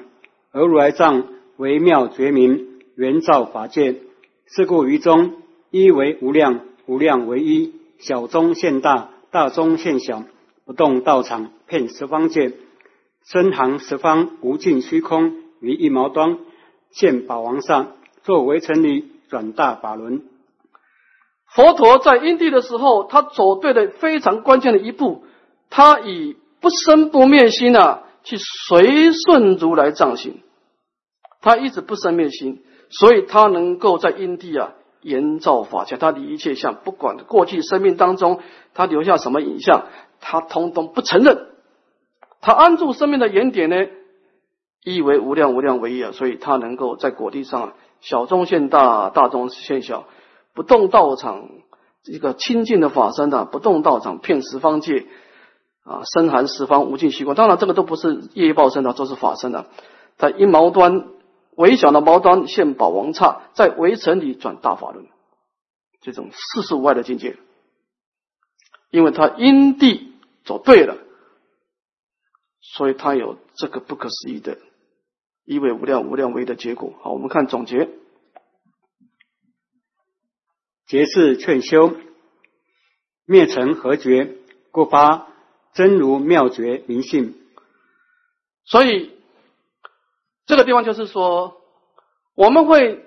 [0.51, 4.01] 而如来藏为妙觉明，圆照法界。
[4.45, 5.41] 是故于中
[5.71, 10.23] 一为无量，无量为一，小中现大，大中现小，
[10.63, 12.53] 不动道场遍十方界，
[13.31, 16.37] 深行十方无尽虚空于一毛端，
[16.91, 17.91] 现宝王上，
[18.23, 20.23] 作为成理转大法轮。
[21.53, 25.25] 佛陀在因地的时候，他走对了非常关键的一步，
[25.69, 30.39] 他以不生不灭心啊，去随顺如来藏行，
[31.41, 38.39] 他一直不生灭心，所以他能够在因地啊延造法界，他的一切相，不管过去生命当中
[38.73, 39.87] 他留下什么影像，
[40.21, 41.47] 他通通不承认，
[42.41, 43.87] 他安住生命的原点呢，
[44.83, 50.05] 意为无量无量为一啊，所以他能够在果地上小中现大，大中现小。
[50.53, 51.49] 不动道场，
[52.05, 55.05] 一个清净的法身啊，不动道场骗十方界
[55.83, 57.35] 啊，深含十方无尽虚空。
[57.35, 59.67] 当然，这个都不是业报身的，都是法身的。
[60.17, 61.09] 在一毛端
[61.55, 65.05] 微小的毛端现宝王刹，在围城里转大法轮，
[66.01, 67.37] 这种世事无碍的境界，
[68.89, 70.11] 因为他因地
[70.43, 70.97] 走对了，
[72.75, 74.57] 所以它有这个不可思议的
[75.45, 76.93] 一为无量无量为的结果。
[77.01, 77.89] 好，我们看总结。
[80.85, 81.93] 劫是劝修，
[83.25, 84.35] 灭尘何绝？
[84.71, 85.27] 故发
[85.73, 87.35] 真如妙觉明性。
[88.63, 89.11] 所以
[90.45, 91.61] 这个地方就是说，
[92.35, 93.05] 我们会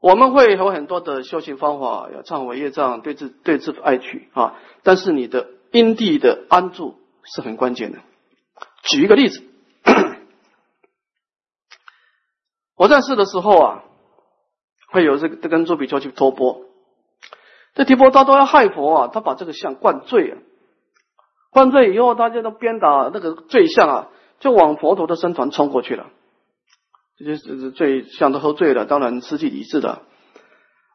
[0.00, 4.58] 我们会有很多的修行方法，要忏悔业障，对治对治爱取啊。
[4.82, 7.98] 但是你的因地的安住是很关键的。
[8.88, 9.42] 举一个例子，
[12.76, 13.84] 我在世的时候啊，
[14.90, 16.62] 会有这个跟朱比丘去托钵。
[17.74, 19.10] 这提婆达多要害佛啊！
[19.12, 20.38] 他把这个像灌醉啊，
[21.50, 24.08] 灌醉以后，大家都鞭打那个醉像啊，
[24.40, 26.06] 就往佛陀的身团冲过去了。
[27.18, 30.02] 这些是醉像都喝醉了，当然失去理智的。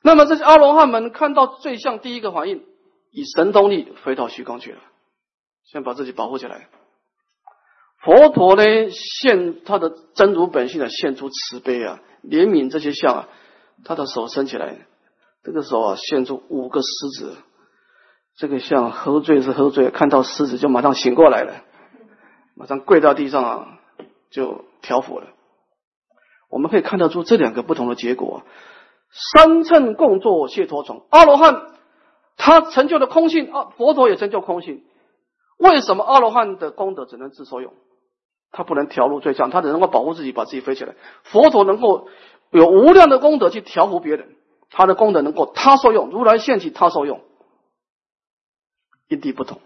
[0.01, 2.65] 那么这些阿罗汉们看到醉像，第一个反应
[3.11, 4.79] 以神通力飞到虚空去了，
[5.65, 6.67] 先把自己保护起来。
[8.03, 13.29] 佛陀呢，现他的真如本性啊，现出慈悲啊，怜悯这些像啊，
[13.85, 14.87] 他的手伸起来。
[15.43, 16.87] 这个时候啊，现出五个狮
[17.19, 17.37] 子，
[18.37, 21.63] 这个像喝醉是喝醉，看到狮子就马上醒过来了，
[22.55, 23.67] 马上跪到地上啊，
[24.31, 25.27] 就调伏了。
[26.49, 28.43] 我们可以看得出这两个不同的结果：
[29.33, 31.05] 三乘共作谢陀虫。
[31.11, 31.67] 阿罗汉
[32.35, 34.83] 他成就了空性啊，佛陀也成就空性。
[35.57, 37.73] 为什么阿罗汉的功德只能自所用？
[38.51, 40.95] 他不能调入最上，他只能够保护自己，把自己飞起来。
[41.23, 42.07] 佛陀能够
[42.49, 44.35] 有无量的功德去调伏别人。
[44.69, 47.21] 他的功德能够他受用，如来现起他受用，
[49.09, 49.59] 因地不同。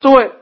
[0.00, 0.32] 诸位，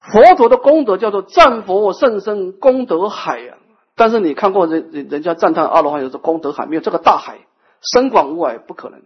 [0.00, 3.58] 佛陀的功德叫做赞佛甚深功德海呀。
[3.94, 7.38] 但是你看过人人人家赞叹阿罗汉有这功德海，没有这个大海
[7.80, 9.02] 深广无碍，不可能。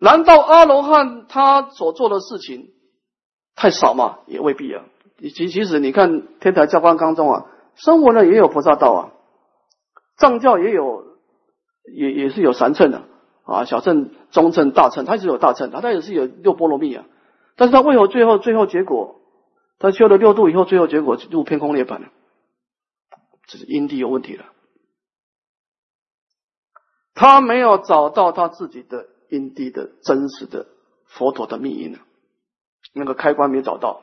[0.00, 2.72] 难道阿罗汉他所做的事情
[3.54, 4.18] 太少吗？
[4.26, 4.84] 也未必啊。
[5.18, 7.46] 其其实你看天台教官当中啊。
[7.76, 9.12] 生活呢也有菩萨道啊，
[10.18, 11.04] 藏教也有，
[11.96, 13.04] 也也是有三乘的
[13.44, 17.06] 啊，小乘、中乘、大乘，它是有大乘，它它也是有六波罗蜜啊。
[17.56, 19.20] 但是他为何最后最后结果，
[19.78, 22.08] 他修了六度以后，最后结果入偏空涅槃呢？
[23.46, 24.46] 这是因地有问题了，
[27.14, 30.66] 他没有找到他自己的因地的真实的
[31.06, 31.98] 佛陀的密因呢，
[32.92, 34.02] 那个开关没找到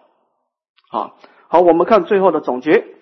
[0.89, 1.13] 啊。
[1.49, 2.95] 好，我们看最后的总结。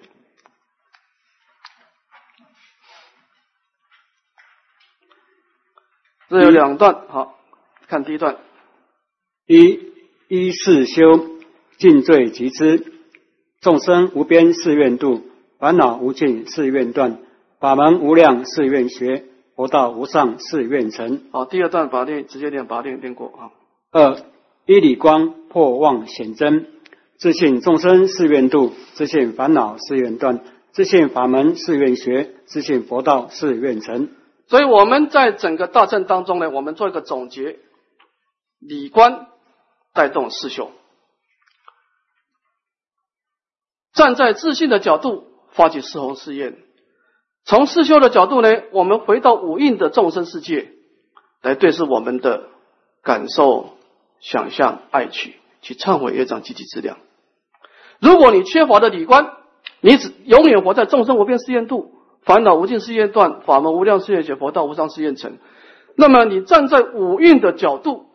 [6.27, 7.39] 这有两段，好
[7.87, 8.37] 看第一段。
[9.45, 9.93] 一
[10.27, 11.03] 一世修
[11.77, 12.93] 尽罪即知，
[13.61, 15.21] 众生无边誓愿度，
[15.59, 17.19] 烦恼无尽誓愿断，
[17.59, 19.23] 法门无量誓愿学，
[19.55, 21.23] 佛道无上誓愿成。
[21.31, 23.51] 好，第二段法律直接念法律念过啊。
[23.91, 24.17] 二
[24.65, 26.67] 一理光破妄显真，
[27.17, 34.09] 自信众生誓愿度，自信烦恼誓愿断，自信法门誓愿学，自信佛道誓愿成。
[34.47, 37.59] 所以我们在整个大正当中呢，我们做一个总结：
[38.59, 39.27] 理观
[39.93, 40.71] 带动四修，
[43.93, 46.53] 站在自信的角度发起四弘誓愿；
[47.45, 50.73] 从四修的角度呢，我们回到五蕴的众生世界
[51.41, 52.49] 来对视我们的
[53.03, 53.77] 感受、
[54.19, 56.97] 想象、爱取，去忏悔业障、积极质量。
[57.99, 59.37] 如果你缺乏的理观，
[59.79, 61.93] 你只永远活在众生无边誓愿度。
[62.23, 65.37] 烦恼无尽誓愿断，法门无量誓愿解，佛道无上誓愿成。
[65.95, 68.07] 那么你站在五蕴的角度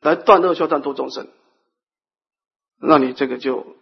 [0.00, 1.28] 来断恶修善度众生，
[2.80, 3.76] 那你这个就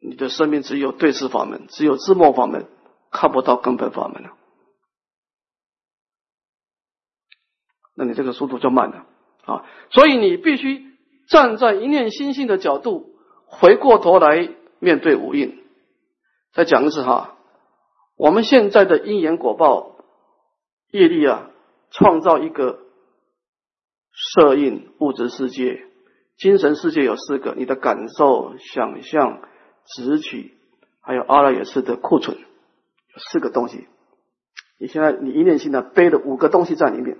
[0.00, 2.66] 你的生命只有对视法门，只有自默法门，
[3.10, 4.30] 看不到根本法门了。
[7.94, 9.06] 那你这个速度就慢了
[9.44, 9.66] 啊！
[9.90, 10.96] 所以你必须
[11.28, 15.62] 站在一念心性的角度，回过头来面对五蕴。
[16.52, 17.36] 再讲一次哈，
[18.16, 19.96] 我们现在的因缘果报
[20.90, 21.50] 业力啊，
[21.90, 22.78] 创造一个
[24.12, 25.84] 色印物质世界、
[26.38, 29.42] 精神世界有四个，你的感受、想象、
[29.96, 30.54] 执取，
[31.00, 32.36] 还有阿赖耶识的库存，
[33.30, 33.86] 四个东西。
[34.78, 37.18] 你现在你一念心呢，背了五个东西在里面，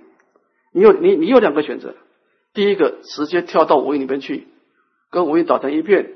[0.73, 1.95] 你有你你有两个选择，
[2.53, 4.47] 第一个直接跳到五蕴里面去，
[5.09, 6.15] 跟五蕴打成一片，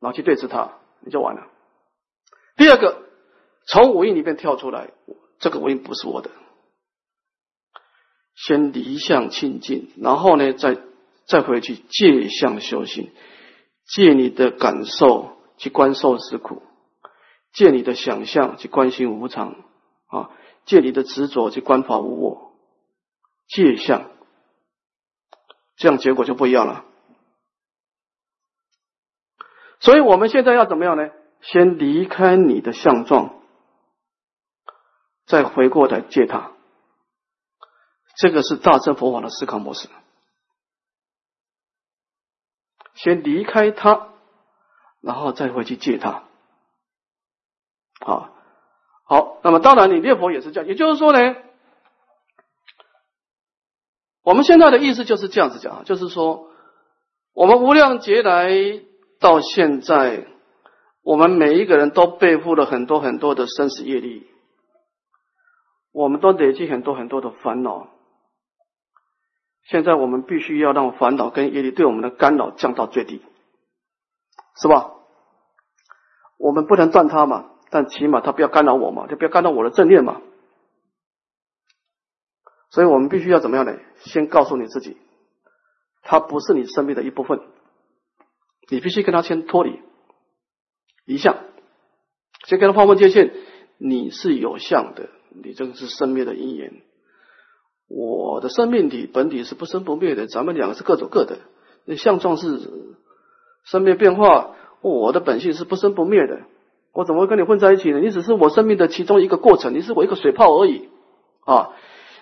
[0.00, 1.46] 然后去对峙它，你就完了。
[2.56, 3.02] 第二个，
[3.66, 4.90] 从五蕴里面跳出来，
[5.38, 6.30] 这个五蕴不是我的，
[8.34, 10.78] 先离相清净，然后呢，再
[11.26, 13.10] 再回去借相修行，
[13.86, 16.62] 借你的感受去观受是苦，
[17.52, 19.56] 借你的想象去观心无常
[20.06, 20.30] 啊，
[20.64, 22.54] 借你的执着去观法无我，
[23.46, 24.10] 借相，
[25.76, 26.86] 这样结果就不一样了。
[29.80, 31.10] 所以我们现在要怎么样呢？
[31.42, 33.42] 先离开你的相状，
[35.26, 36.52] 再回过来借他。
[38.16, 39.88] 这个是大乘佛法的思考模式。
[42.94, 44.09] 先离开他，
[45.00, 46.24] 然后再回去借他。
[48.00, 48.30] 好，
[49.04, 51.36] 好，那么当然你念佛也是这样，也就是说呢，
[54.22, 56.48] 我们现在的意思就是这样子讲，就是说，
[57.32, 58.50] 我们无量劫来
[59.18, 60.26] 到现在。
[61.02, 64.26] 我们每一个人都背负了很多很多的生死业力，
[65.92, 67.88] 我们都累积很多很多的烦恼。
[69.64, 73.22] 现在我们必须要让烦恼跟业力对我们的干扰降到最低，
[74.60, 74.92] 是吧？
[76.38, 80.20] 我们不能断它嘛，但起码它不要干扰我嘛，就不要干扰我的正念嘛。
[82.70, 83.76] 所以我们必须要怎么样呢？
[84.04, 84.96] 先告诉你自己，
[86.02, 87.40] 它不是你生命的一部分，
[88.68, 89.80] 你必须跟它先脱离。
[91.04, 91.36] 离相，
[92.46, 93.34] 先跟他划分界限。
[93.78, 96.82] 你是有相的，你这个是生灭的因缘。
[97.88, 101.38] 我的生命体本体是不生不灭的，咱们两个是各走各的。
[101.86, 102.46] 那相状是
[103.64, 106.40] 生灭变化，我的本性是不生不灭的。
[106.92, 108.00] 我怎么会跟你混在一起呢？
[108.00, 110.88] 你只是我生命的其中一个过程，你是我一个水泡而已
[111.44, 111.70] 啊！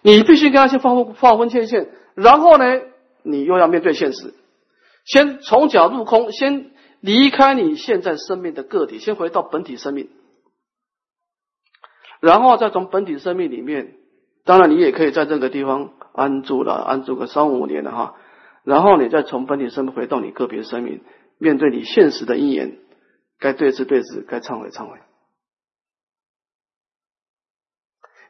[0.03, 2.65] 你必须跟他先划分划分界限，然后呢，
[3.23, 4.35] 你又要面对现实，
[5.05, 6.73] 先从假入空，先。
[7.01, 10.09] 离开你现在生命的个体，先回到本体生命，
[12.19, 13.95] 然后再从本体生命里面，
[14.45, 18.15] 当然你也可以在这个地方安住了，安住个三五年了哈，
[18.65, 21.03] 然后你再从本体生命回到你个别生命，
[21.39, 22.79] 面对你现实的因缘，
[23.39, 25.01] 该对峙对峙，该忏悔忏悔。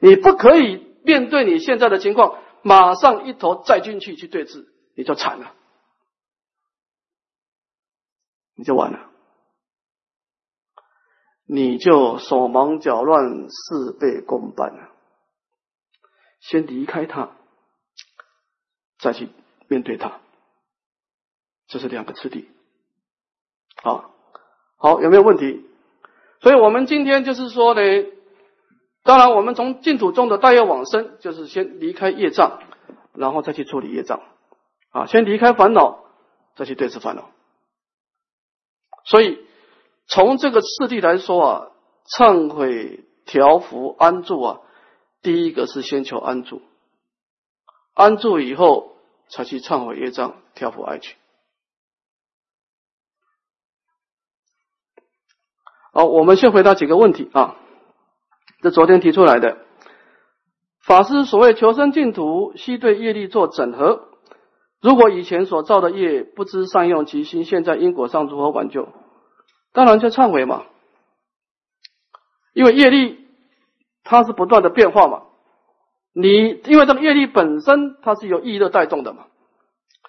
[0.01, 5.55] 你不可以面对你现在的情况，马上一头栽进去去对峙，你就惨了。
[8.55, 9.11] 你就完了，
[11.47, 14.92] 你就手忙脚乱、事倍功半了。
[16.40, 17.37] 先离开他，
[18.99, 19.29] 再去
[19.68, 20.21] 面对他，
[21.68, 22.49] 这是两个次第。
[23.82, 24.10] 好，
[24.76, 25.64] 好，有没有问题？
[26.40, 27.81] 所以我们今天就是说呢，
[29.02, 32.60] 当然我们从净土中的大业往生，就是先离开业障，
[33.12, 34.20] 然后再去处理业障。
[34.90, 36.04] 啊，先离开烦恼，
[36.56, 37.31] 再去对治烦恼。
[39.04, 39.38] 所以，
[40.06, 41.66] 从这个次第来说啊，
[42.16, 44.60] 忏悔、调伏、安住啊，
[45.22, 46.62] 第一个是先求安住，
[47.94, 48.92] 安住以后
[49.29, 51.16] 才去忏悔业障、调伏爱取。
[55.92, 57.56] 好，我们先回答几个问题啊。
[58.60, 59.58] 这昨天提出来的，
[60.84, 64.08] 法师所谓求生净土，须对业力做整合，
[64.82, 68.88] 如果以前所造的业不知善用其心，现在因果上如何挽救？
[69.72, 70.64] 当然就忏悔嘛，
[72.52, 73.26] 因为业力
[74.02, 75.22] 它是不断的变化嘛。
[76.12, 79.26] 你因为这个业力本身它是由意乐带动的嘛，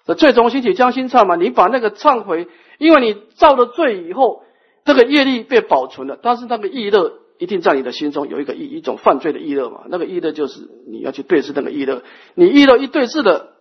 [0.05, 1.35] 这最终兴起将心忏嘛。
[1.35, 2.47] 你把那个忏悔，
[2.79, 4.43] 因为你造了罪以后，
[4.85, 9.83] 这个业力被保存了，但是那个意乐一定在你的心中有一个一一种犯罪的意乐嘛。
[9.87, 12.03] 那个意乐就是你要去对视那个意乐，
[12.35, 13.53] 你意乐一对视的，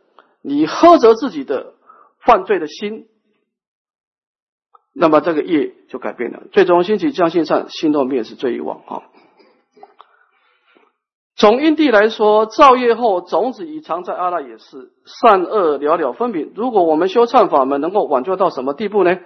[0.43, 1.75] 你喝责自己的
[2.25, 3.07] 犯罪的心。
[4.95, 9.03] 那么这个业就改变了，最终兴起将心善，心动灭是罪欲望啊。
[11.37, 16.51] 从因地来说，造业后种子已藏在阿赖耶识，善恶了了分明。
[16.57, 19.21] 如果我们修忏法门，能够挽救到什么地步呢？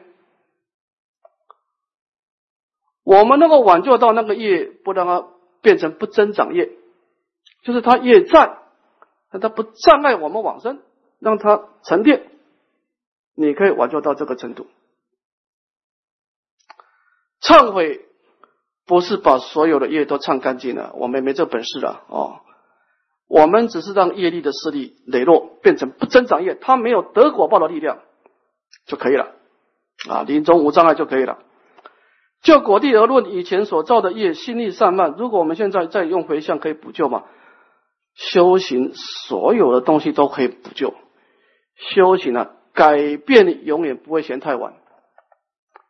[3.05, 5.27] 我们能够挽救到那个业不让它
[5.61, 6.71] 变成不增长业，
[7.63, 8.59] 就是它业在，
[9.31, 10.81] 但它不障碍我们往生，
[11.19, 12.31] 让它沉淀，
[13.35, 14.67] 你可以挽救到这个程度。
[17.41, 18.07] 忏悔
[18.87, 22.41] 不是把所有的业都忏干净了，我们没这本事了哦。
[23.27, 27.99] 我们只是让业力的势力磊落，变成不增长业，它没有得果报的力量
[28.87, 29.33] 就可以了
[30.09, 31.39] 啊，临终无障碍就可以了。
[32.43, 37.25] 就果地而论，以前所造的业心力散漫，如果我们现在再用回向，可以补救吗？
[38.15, 40.93] 修行所有的东西都可以补救，
[41.77, 44.75] 修行啊，改变永远不会嫌太晚。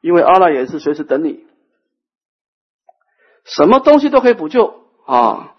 [0.02, 1.46] 因为阿赖耶是随时等你，
[3.44, 4.74] 什么东西都可以补救
[5.06, 5.54] 啊！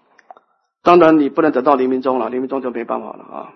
[0.82, 3.52] 当然你不能等到黎明中了，黎明中就没办法了啊！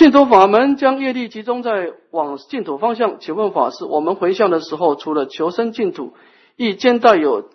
[0.00, 6.14] 净土法门将业力集中在往净土方向，请问法师，我们回向的时候，除了求生净土，
[6.56, 7.50] 亦兼带有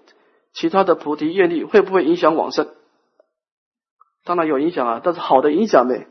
[0.54, 2.76] 其他的菩提业力，会不会影响往生？
[4.26, 6.06] 当然有影响啊，但是好的影响没。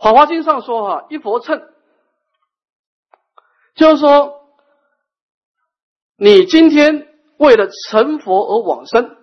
[0.00, 1.62] 法华经上说哈，一佛乘。
[3.74, 4.46] 就是说，
[6.16, 9.14] 你今天为了成佛而往生，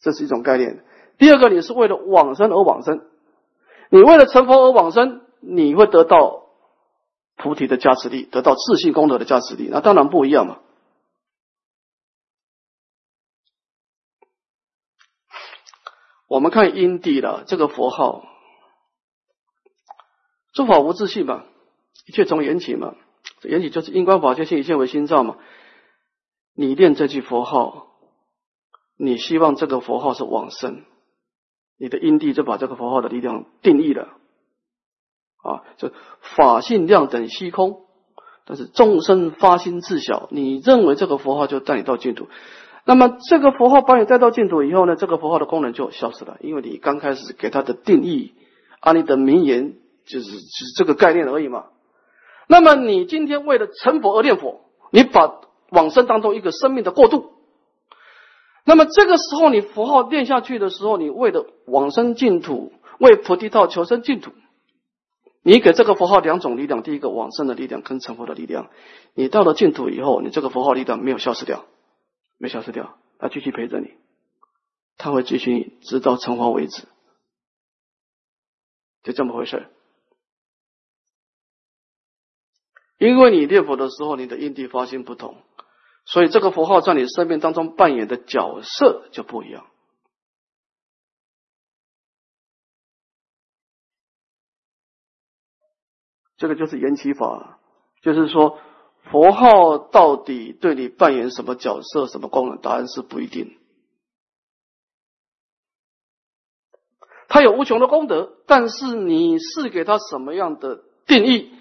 [0.00, 0.84] 这是一种概念。
[1.16, 3.06] 第二个，你是为了往生而往生。
[3.90, 6.46] 你为了成佛而往生，你会得到
[7.36, 9.68] 菩提的加持力，得到自信功德的加持力。
[9.70, 10.58] 那当然不一样嘛。
[16.28, 18.24] 我们看因地的这个佛号，
[20.52, 21.44] 诸法无自性嘛。
[22.04, 22.94] 一切从缘起嘛，
[23.42, 25.38] 缘起就是因观法界性，一切为心造嘛。
[26.54, 27.88] 你念这句佛号，
[28.96, 30.84] 你希望这个佛号是往生，
[31.78, 34.08] 你的因地就把这个佛号的力量定义了
[35.42, 37.82] 啊，就法性量等虚空，
[38.46, 42.28] 但是众生发心自小，你认为这个佛号就带你到净土，
[42.84, 48.34] 那么这个佛号把你带到净土以后呢，这个佛号的功能就消失了，因为你刚开始给它的定义，
[48.80, 49.74] 啊，你的名言
[50.06, 51.66] 就是就是这个概念而已嘛。
[52.48, 57.35] 那么你今天为了成佛而念佛，你把往生当中一个生命的过渡。
[58.66, 64.32] 那么这个时候你符号念下去的时候，你为了往生净土，为菩提道求生净土，
[65.42, 68.68] 你给这个符号两种力量：第一个往生的力量跟成佛的力量。
[69.14, 71.64] 你到了净土以后，你这个符号力量没有消失掉，
[72.38, 73.92] 没消失掉，它继续陪着你，
[74.96, 76.82] 它会继续直到成佛为止，
[79.04, 79.68] 就这么回事。
[82.98, 85.36] 因为你念佛的时候，你的因地发心不同，
[86.06, 89.66] 所以这个佛号在你生命当中扮演的角色就不一样。
[96.36, 97.58] 这个就是缘起法，
[98.02, 98.58] 就是说
[99.10, 102.60] 佛号到底对你扮演什么角色、什么功能？
[102.60, 103.58] 答案是不一定。
[107.28, 111.52] 它有无穷的功德，但是你是给他什么样的定义？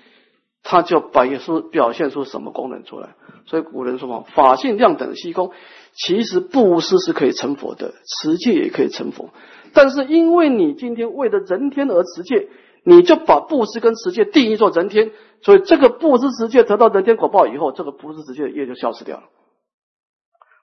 [0.67, 3.15] 他就表现出表现出什么功能出来？
[3.45, 5.51] 所以古人说嘛，法性量等虚空。
[5.93, 9.29] 其实布施是可以成佛的，持戒也可以成佛。
[9.73, 12.49] 但是因为你今天为了人天而持戒，
[12.83, 15.11] 你就把布施跟持戒定义做人天，
[15.41, 19.23] 所以这个布施持戒得到人天果报以后，这个布施持戒的业就消失掉了。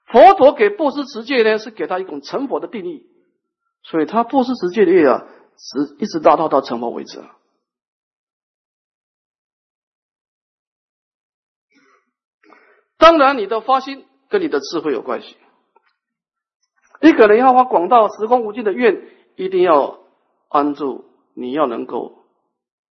[0.05, 3.07] 佛陀给布施持戒呢，是给他一种成佛的定义，
[3.83, 5.25] 所以他布施持戒的业啊，
[5.57, 7.37] 是一直达到到成佛为止啊。
[13.03, 15.35] 当然，你的发心跟你的智慧有关系。
[17.01, 19.99] 你可能要发广大时空无尽的愿，一定要
[20.47, 21.03] 安住，
[21.35, 22.23] 你要能够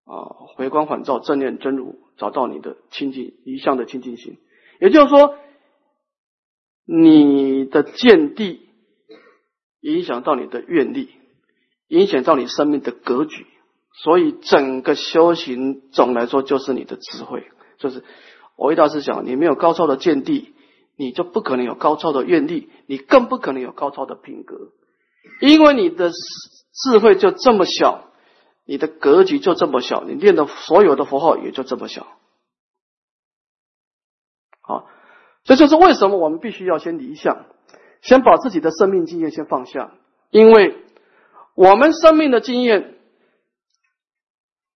[0.05, 4.37] 啊回光返照，正念真如，找到你的清净一向的清净心。
[4.81, 5.35] 也就是说，
[6.85, 8.69] 你的见地
[9.81, 11.09] 影响到你的愿力，
[11.89, 13.47] 影响到你生命的格局
[14.05, 17.47] 所以整个修行总来说就是你的智慧，
[17.79, 18.05] 就是
[18.57, 20.55] 我一大师讲，你没有高超的见地，
[20.97, 24.73] 你就不可能有高超的愿力，你更不可能有高超的品格，
[25.41, 28.11] 因为你的智慧就这么小，
[28.65, 32.07] 你的格局就这么小，你念的所有的佛号也就这么小。
[34.61, 34.87] 好，
[35.45, 37.47] 这就是为什么我们必须要先离相，
[38.01, 39.93] 先把自己的生命经验先放下，
[40.31, 40.77] 因为
[41.55, 42.99] 我们生命的经验。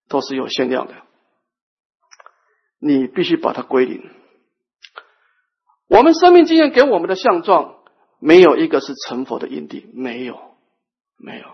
[0.09, 0.93] 都是有限量的，
[2.79, 4.09] 你必须把它归零。
[5.87, 7.83] 我们生命经验给我们的相状，
[8.19, 10.57] 没有一个是成佛的因地，没有，
[11.17, 11.45] 没有，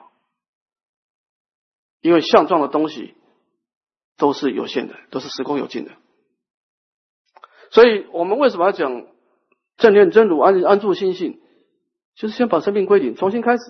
[2.02, 3.16] 因为相状的东西
[4.18, 5.92] 都是有限的，都是时空有尽的。
[7.70, 9.08] 所以我们为什么要讲
[9.78, 11.42] 正念真如安安住心性，
[12.16, 13.64] 就是先把生命归零，重新开始。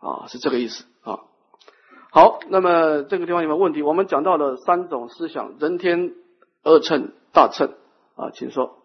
[0.00, 0.86] 啊，是这个意思。
[2.12, 3.82] 好，那么这个地方有没有问题？
[3.82, 6.16] 我们讲到了三种思想：人天、
[6.64, 7.72] 二乘、大乘。
[8.16, 8.82] 啊，请说。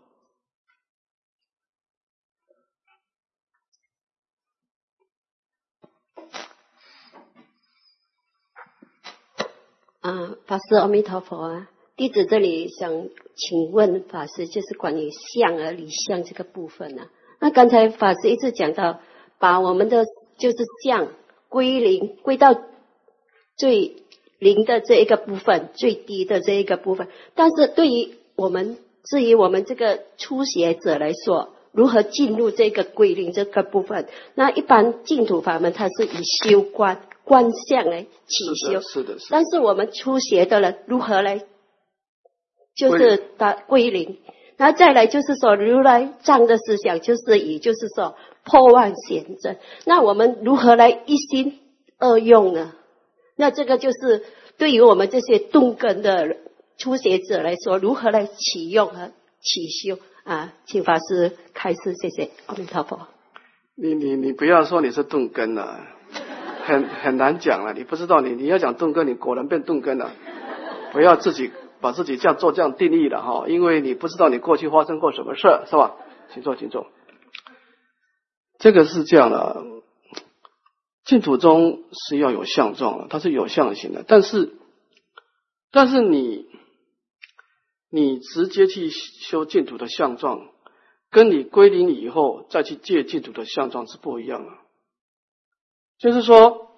[10.01, 11.67] 啊，法师阿弥陀佛啊！
[11.95, 17.07] 弟子这里想请问法师，就是关于相而离相这个部分呢？
[17.39, 18.99] 那刚才法师一直讲到，
[19.39, 20.05] 把我们的
[20.38, 21.07] 就是相
[21.49, 22.55] 归零，归到。
[23.57, 23.97] 最
[24.39, 34.07] 零的这一个部分，最低的这一个部分，但是对于我们，至于我们这个初学者来说，如何进入这个归零这个部分？
[34.33, 39.27] 那一般净土法门，它是以修观观相来起修，是的，是的。
[39.29, 41.41] 但是我们初学的人如何来，
[42.75, 44.17] 就是达归零？
[44.57, 51.59] 然后再来就是说，如来藏的思想就是以就是说破万显真，那我们如何来一心
[51.99, 52.73] 二用呢？
[53.36, 54.23] 那这个就是
[54.57, 56.38] 对于我们这些动根的
[56.77, 59.11] 初学者来说，如何来启用和
[59.41, 60.53] 起修啊？
[60.65, 63.07] 请法师开示，谢谢阿弥陀佛。
[63.75, 65.86] 你你你不要说你是动根了，
[66.63, 67.73] 很很难讲了。
[67.73, 70.11] 你不知道你你要讲动根，你果然变动根了。
[70.93, 75.95] 不要自己把自己这样做这样定义了哈，因为你不知道你过去发生过什么事是吧？
[76.33, 76.88] 请坐，请坐。
[78.59, 79.74] 这个是这样的。
[81.05, 84.03] 净土中是要有相状的，它是有相型的。
[84.07, 84.57] 但是，
[85.69, 86.47] 但是你，
[87.91, 90.49] 你直接去修净土的相状，
[91.11, 94.51] 跟你归零以后再去借净土的相状是不一样的。
[95.99, 96.71] 就是说，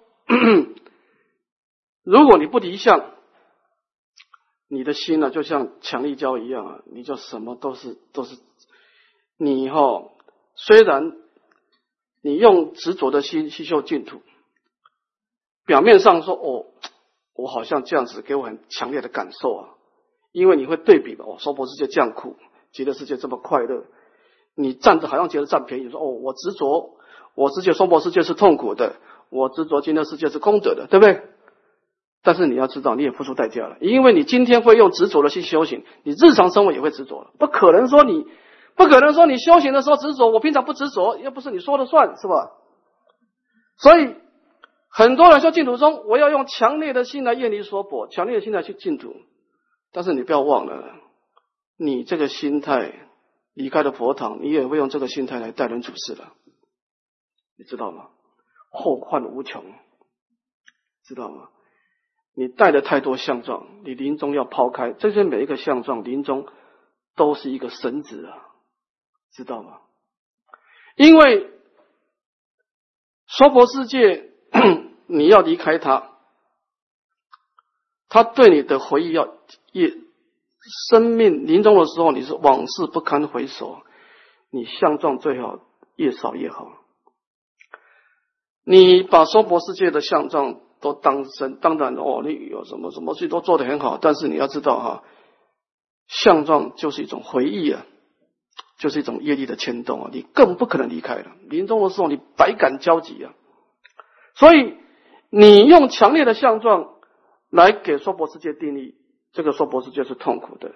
[2.04, 3.14] 如果你不离相，
[4.68, 8.36] 你的心呢就像强力胶一样啊，你就什么都是都是
[9.38, 10.18] 你以后
[10.54, 11.16] 虽然。
[12.28, 14.20] 你用执着的心去修净土，
[15.64, 16.66] 表面上说哦，
[17.34, 19.68] 我好像这样子给我很强烈的感受啊，
[20.32, 22.36] 因为你会对比嘛，哦，娑婆世界这样苦，
[22.70, 23.84] 极乐世界这么快乐，
[24.54, 26.98] 你站着好像觉得占便宜，说哦，我执着，
[27.34, 28.96] 我执着娑婆世界是痛苦的，
[29.30, 31.22] 我执着极乐世界是功德的，对不对？
[32.22, 38.26] 但是你要知道，你也付出代价了，因为你今天会用执着的心修行，你日常生活也会执着了，不可能说你。
[38.78, 42.52] 不可能说你修行的时候执着，我平常不执着，又不是你说了算，是吧？
[43.76, 44.14] 所以
[44.88, 49.16] 很多人说净土中，我要用强烈的心来愿离娑婆，强烈的心来去净土。
[49.90, 50.94] 但是你不要忘了，
[51.76, 52.94] 你这个心态
[53.52, 56.28] 离开了佛堂，你也会用这个心态来待人处事的，
[57.58, 58.10] 你知道吗？
[58.70, 59.64] 后患无穷，
[61.04, 61.48] 知道吗？
[62.36, 66.46] 你带的太多相状，你临终要抛开这些每一个相状，临终
[67.16, 68.44] 都是一个绳子啊。
[69.32, 69.78] 知道吗？
[70.96, 71.50] 因为
[73.26, 74.30] 娑婆世界，
[75.06, 76.10] 你要离开他，
[78.08, 79.28] 他对你的回忆要
[79.72, 79.94] 越
[80.90, 83.82] 生命临终的时候，你是往事不堪回首，
[84.50, 85.60] 你相状最好
[85.96, 86.72] 越少越好。
[88.64, 95.04] 你把娑婆世界的相状都当真，当然哦，你有什么什么事都做得很好，但是你要知道哈，
[96.06, 97.86] 相状就是一种回忆啊。
[98.78, 101.32] 就是一种业力的牵动啊，你更不可能离开了。
[101.48, 103.34] 临终的时候，你百感交集啊，
[104.34, 104.76] 所以
[105.30, 106.94] 你用强烈的相状
[107.50, 108.94] 来给娑婆世界定义，
[109.32, 110.70] 这个娑婆世界是痛苦的；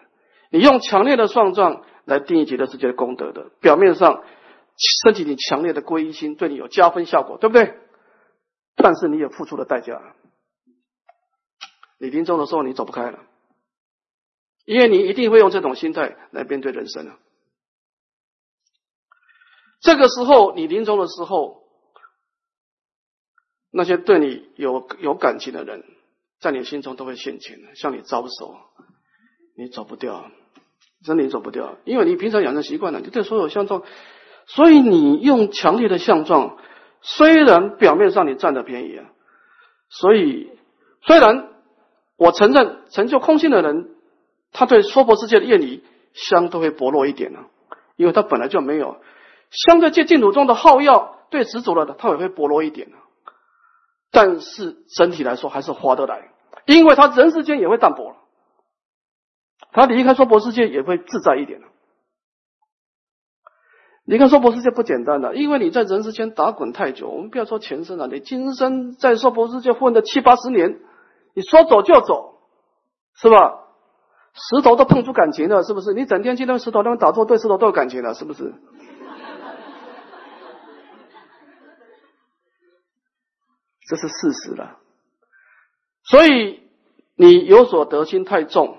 [0.51, 4.25] 你用强烈的相状来定义极乐世界的功德的，表面上
[5.05, 7.75] 升起你强烈的皈依心，对你有加分效果，对不对？
[8.75, 10.01] 但是你也付出了代价，
[12.01, 13.21] 你临终的时候你走不开了，
[14.65, 17.19] 因为你一定会用这种心态来面对人生啊。
[19.83, 21.65] 这个时候，你临终的时候，
[23.73, 25.85] 那些对你有有感情的人，
[26.41, 28.55] 在你心中都会现前，向你招手，
[29.57, 30.31] 你走不掉，
[31.05, 33.83] 真的你走不掉，因为你平常养成习惯了，你对所有相状，
[34.47, 36.59] 所以你用强烈的相状，
[37.01, 39.11] 虽然表面上你占的便宜啊，
[39.89, 40.49] 所以
[41.03, 41.49] 虽然
[42.17, 43.97] 我承认成就空性的人，
[44.53, 45.83] 他对娑婆世界的厌离
[46.15, 47.47] 相对会薄弱一点呢，
[47.97, 49.01] 因为他本来就没有
[49.53, 52.89] 相对界净土中的好药对执着了的，他也会薄弱一点。
[54.11, 56.31] 但是整体来说还是划得来，
[56.67, 58.17] 因为他人世间也会淡薄了，
[59.73, 61.69] 他离开娑婆世界也会自在一点了。
[64.05, 70.81] 离开娑婆世界不简单的，因为你在人世间打滚太久，我们不要说前生了，你今生在娑婆世界混了七八十年，
[71.35, 72.41] 你说走就走，
[73.15, 73.61] 是吧？
[74.35, 75.93] 石头都碰出感情了，是不是？
[75.95, 78.53] 你整天去那石头那边打坐，对石头都有感情了，是不是？
[83.93, 84.79] 这是事实了，
[86.03, 86.63] 所以
[87.15, 88.79] 你有所得心太重，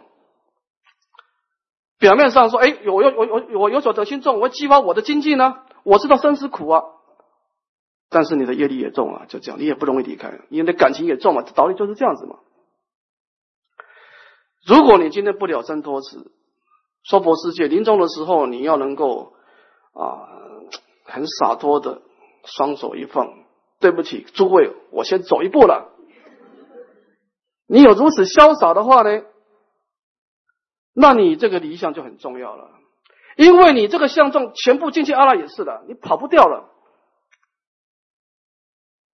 [2.00, 6.82] 表面上说，哎，我有我我我有所得心重，我激发我的精进呢，我知道生死苦啊，
[8.10, 12.40] 但是你的业力也重啊，就这样，你也不容易离开，你的感情也重嘛，道理就是这样子嘛。
[14.66, 16.32] 如果你今天不了生多子，
[17.04, 19.36] 娑婆世界临终的时候，你要能够
[19.94, 20.26] 啊，
[21.06, 22.02] 很洒脱的
[22.46, 23.43] 双手一放。
[23.84, 25.92] 对不起，诸位，我先走一步了。
[27.68, 29.26] 你有如此潇洒的话呢？
[30.94, 32.80] 那你这个理想就很重要了，
[33.36, 36.70] 因为你这个相状全部进去阿拉也是的，你跑不掉了，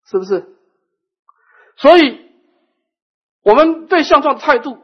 [0.05, 0.55] 是不是？
[1.77, 2.29] 所以，
[3.41, 4.77] 我们对相状的态度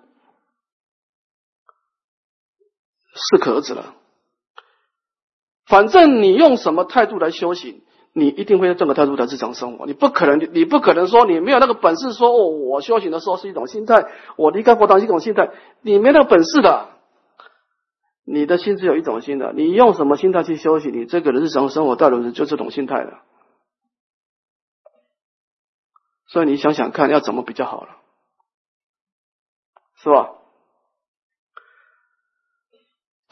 [3.14, 3.94] 适可而止了。
[5.68, 7.85] 反正你用什么态度来修行？
[8.18, 14.08] 你一定会用这个态度的日常生活，你不可能，你不可能说你没有那个本事说哦，我修行的时候是一种心态，
[14.38, 15.52] 我离开佛堂是一种心态，
[15.82, 16.92] 你没那个本事的。
[18.24, 23.20] 你的心只有一种心的，你用什么心态去修行，你这个人日常生活带入的就这种心态的。
[26.28, 27.98] 所以你想想看，要怎么比较好了，
[29.98, 30.32] 是吧？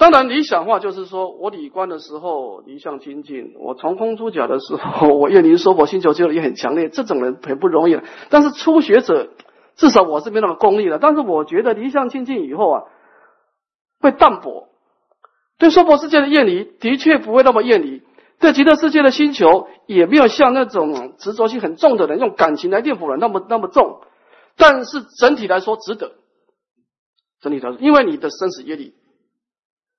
[0.04, 6.90] 当然，理想化就是说，我理观的时候离相清净；我从空出假的时候， 我愿离说佛心求就也很强烈。
[6.90, 7.98] 这种人很不容易。
[8.30, 9.30] 但是初学者，
[9.78, 11.00] 至少我是没那么功利的。
[11.00, 12.84] 但是我觉得离相清净以后啊，
[14.02, 14.68] 会淡薄。
[15.58, 18.02] 对娑婆世界的厌离，的确不会那么厌离；
[18.42, 24.02] 对极乐世界的星球，也没有像那种执着性很重的人用感情来念佛人那么那么重。
[24.58, 26.12] 但是整体来说，值得。
[27.40, 28.96] 整体来说，因为你的生死业力。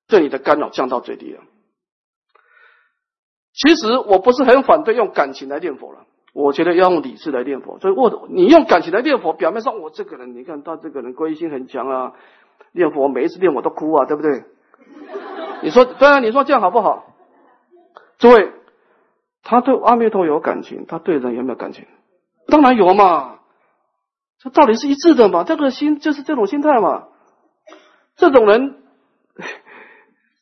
[0.09, 1.41] 对你的干扰降到最低了。
[3.53, 7.79] 其实我不是很反对用感情来念佛了，我觉得要用理智来念佛。
[7.79, 12.15] 所以，我你用感情来念佛，表面上我这个人，你看他这个人归心很强啊，
[12.73, 14.43] 念佛每一次念我都哭啊，对不对？
[15.63, 17.07] 你说，当然你说这样好不好？
[18.19, 18.51] 诸位，
[19.45, 21.87] 他对阿弥陀有感情，他对人有没有感情？
[22.49, 23.39] 当然有嘛，
[24.41, 27.07] 这道理是一致的嘛，这个心就是这种心态嘛，
[28.17, 28.81] 这种人。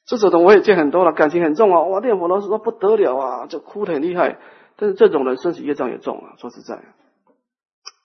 [0.05, 1.83] 这种人我也见很多了，感情很重啊！
[1.83, 4.39] 哇，念佛老师说不得了啊，就哭得很厉害。
[4.77, 6.83] 但是这种人身体业障也重啊，说实在，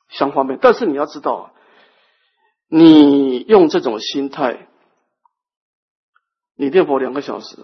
[0.09, 0.59] 相方面。
[0.61, 1.53] 但是你要知道，
[2.69, 4.67] 你用这种心态，
[6.55, 7.57] 你念佛两个小时，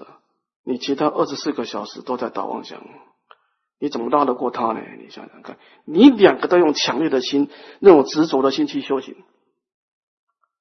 [0.64, 2.82] 你其他二十四个小时都在打妄想，
[3.80, 4.82] 你怎么拉得过他呢？
[4.98, 9.16] 你想想看，你两个都用强烈的心，那种执着的心去修行，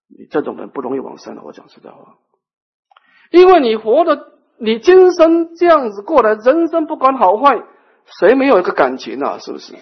[0.09, 1.43] 你这种人不容易往生的。
[1.43, 2.19] 我讲实在话。
[3.33, 4.29] 因为你活的，
[4.59, 7.61] 你今生这样子过来，人生不管好坏，
[8.21, 9.39] 谁没有一个感情啊？
[9.39, 9.75] 是不是？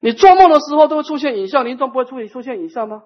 [0.00, 3.04] 你做梦的时候都会出现影像，临终不会出现出现影像吗？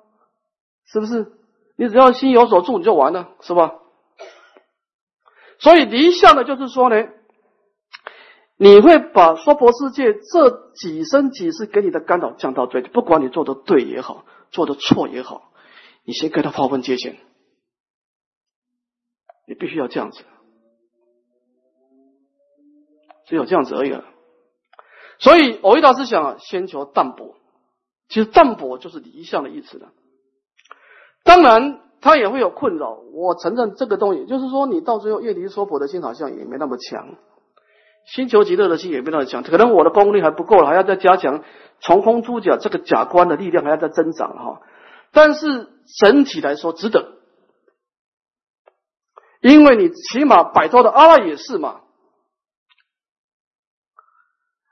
[0.87, 1.33] 是不是？
[1.77, 3.75] 你只要心有所住，你就完了，是吧？
[5.59, 7.09] 所以离相的就是说呢，
[8.57, 15.53] 你会把娑婆世界这几生几世给你的干扰降到最低，不管你做的对也好，做的错也好，
[16.05, 17.17] 你先跟他划分界限。
[19.47, 20.23] 你必须要这样子，
[23.27, 24.05] 只有这样子而已了。
[25.19, 27.37] 所以偶一大师想，先求淡泊。
[28.09, 29.89] 其实淡泊就是离相的意思了。
[31.25, 32.99] 当然，他也会有困扰。
[33.13, 37.15] 我承认这个东西，就是说，你到最后越离说佛的心好像也没那么强，
[38.05, 39.43] 心求极乐的心也没那么强。
[39.43, 41.43] 可能我的功力还不够，还要再加强
[41.81, 44.61] 从空出假这个假观的力量，还要再增长哈。
[45.13, 45.69] 但是
[46.01, 47.22] 整体来说，值得。
[49.43, 51.81] 因为你起码摆脱的阿赖也是嘛，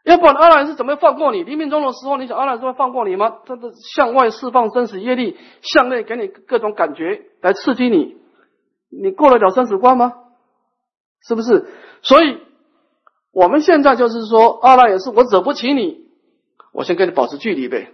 [0.04, 1.42] 要不然阿赖是怎么放过你？
[1.42, 3.38] 临命终的时候，你想阿赖会放过你吗？
[3.44, 8.16] 他的向外释放生死业力，向内给你各种感觉来刺激你，
[8.90, 10.14] 你过得了生死关吗？
[11.22, 11.68] 是不是？
[12.02, 12.38] 所以
[13.32, 16.06] 我们现在就是说，阿赖也是我惹不起你，
[16.72, 17.92] 我先跟你保持距离呗。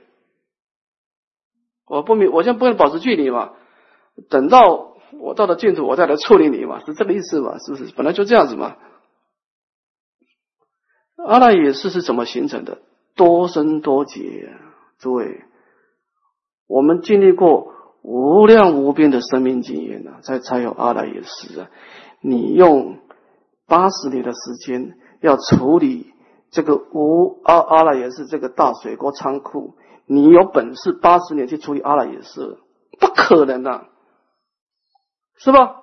[1.86, 3.52] 我不明，我先不跟你保持距离嘛，
[4.28, 7.58] 等到我到了净土，我再来处理你嘛，是这个意思嘛？
[7.58, 7.92] 是不是？
[7.94, 8.76] 本来就这样子嘛。
[11.16, 12.78] 阿赖耶识是怎么形成的？
[13.14, 14.52] 多生多劫，
[14.98, 15.44] 诸位，
[16.68, 21.70] 我们经历过无量无边的生命经验呢，才才有阿赖耶识啊。
[22.20, 22.98] 你用
[23.66, 26.12] 八十年的时间要处理
[26.50, 29.74] 这个无阿阿赖耶识这个大水锅仓库，
[30.06, 32.58] 你有本事八十年去处理阿赖耶识，
[33.00, 33.86] 不可能的，
[35.38, 35.82] 是吧？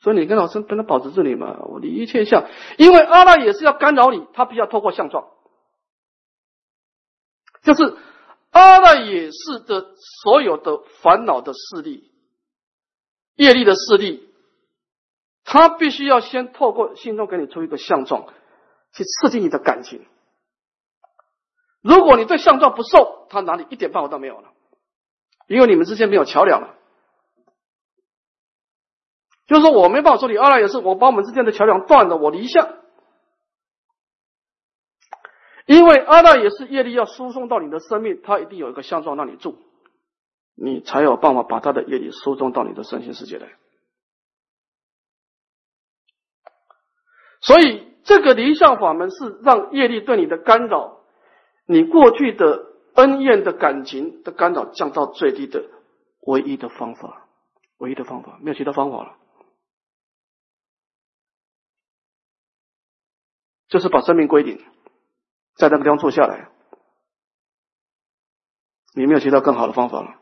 [0.00, 5.28] 所以你跟老师跟他保持这里嘛，我的一切相，因为阿赖也是要干扰你，他必须要透过相状，
[7.62, 7.96] 就是
[8.50, 12.10] 阿赖也是的所有的烦恼的势力、
[13.36, 14.28] 业力的势力，
[15.44, 18.26] 他必须要先透过心中给你出一个相状，
[18.92, 20.04] 去刺激你的感情。
[21.80, 24.48] 如果你对相状不受，他哪里一点办法都没有了，
[25.46, 26.74] 因为你们之间没有桥梁了。
[29.46, 32.78] 就是说我没办法处理阿赖也是我把我们之间的桥梁断了，我离相，
[35.66, 39.58] 因为阿赖也是业力要输送到你的生命，它一定有一个相状让你住，
[40.54, 43.48] 你才有办法把他的业力输送到你的身心世界来。
[47.40, 51.00] 所以这个离相法门是让业力对你的干扰，
[51.66, 55.64] 你过去的恩怨的感情的干扰降到最低的
[56.20, 57.26] 唯一的方法，
[57.78, 59.16] 唯一的方法，没有其他方法了。
[63.72, 64.58] 就是把生命归零，
[65.54, 66.50] 在那个地方坐下来，
[68.94, 70.18] 你没有其他更好的方法了。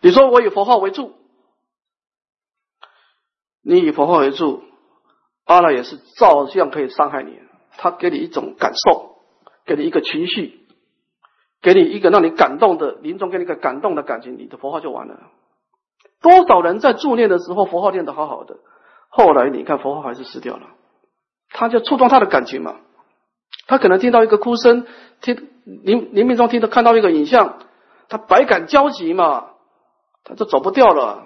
[0.00, 1.12] 你说我以佛号为主，
[3.62, 4.62] 你以佛号为主，
[5.42, 7.40] 阿赖也是照样可以伤害你。
[7.78, 9.18] 他给你一种感受，
[9.64, 10.68] 给你一个情绪，
[11.60, 15.32] 给你一个让你感动的临终，给你一个感动的感情，你的佛号就完了。
[16.20, 18.56] 多少人在助念的时候，佛号念得好好的。
[19.08, 20.66] 后来你看佛号还是死掉了，
[21.50, 22.76] 他就触动他的感情嘛。
[23.66, 24.86] 他可能听到一个哭声，
[25.20, 27.58] 听临临命中听到看到一个影像，
[28.08, 29.50] 他百感交集嘛，
[30.24, 31.24] 他就走不掉了。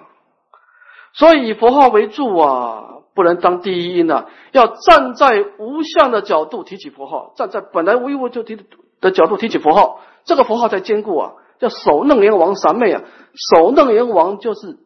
[1.13, 8.57] 所以以佛号为主啊，不能当第一因呐，要站在无相的角度提起佛号，站在本来无一物就提
[8.99, 11.33] 的角度提起佛号，这个佛号才坚固啊。
[11.59, 13.03] 叫守楞严王三昧啊，
[13.51, 14.79] 守楞严王就是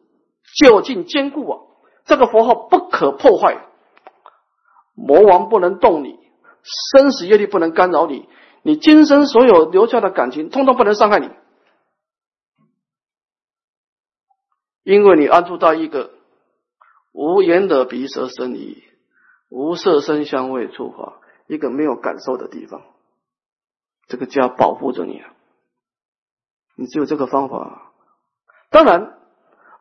[0.60, 1.58] 就近坚固啊。
[2.08, 3.68] 这个佛号不可破坏，
[4.94, 6.18] 魔王不能动你，
[6.92, 8.26] 生死业力不能干扰你，
[8.62, 11.30] 你今生所有留下的感情，通通不能伤害你，
[14.84, 16.14] 因为你安住到一个
[17.12, 18.82] 无言的鼻舌身意、
[19.50, 22.80] 无色声香味触法，一个没有感受的地方，
[24.06, 25.34] 这个家保护着你啊，
[26.74, 27.92] 你只有这个方法。
[28.70, 29.18] 当然，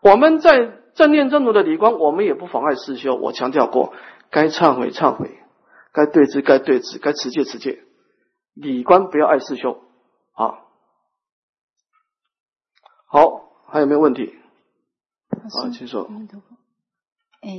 [0.02, 0.74] 我们在。
[0.98, 3.16] 正念正如的理观，我们也不妨碍师修。
[3.16, 3.94] 我强调过，
[4.32, 5.40] 该忏悔忏悔，
[5.94, 7.84] 该对峙该对峙，该持戒持戒。
[8.56, 9.84] 理观不要碍师修
[10.34, 10.66] 啊。
[13.06, 14.36] 好，还有没有问题？
[15.30, 16.10] 啊，请说。
[17.42, 17.52] 哎，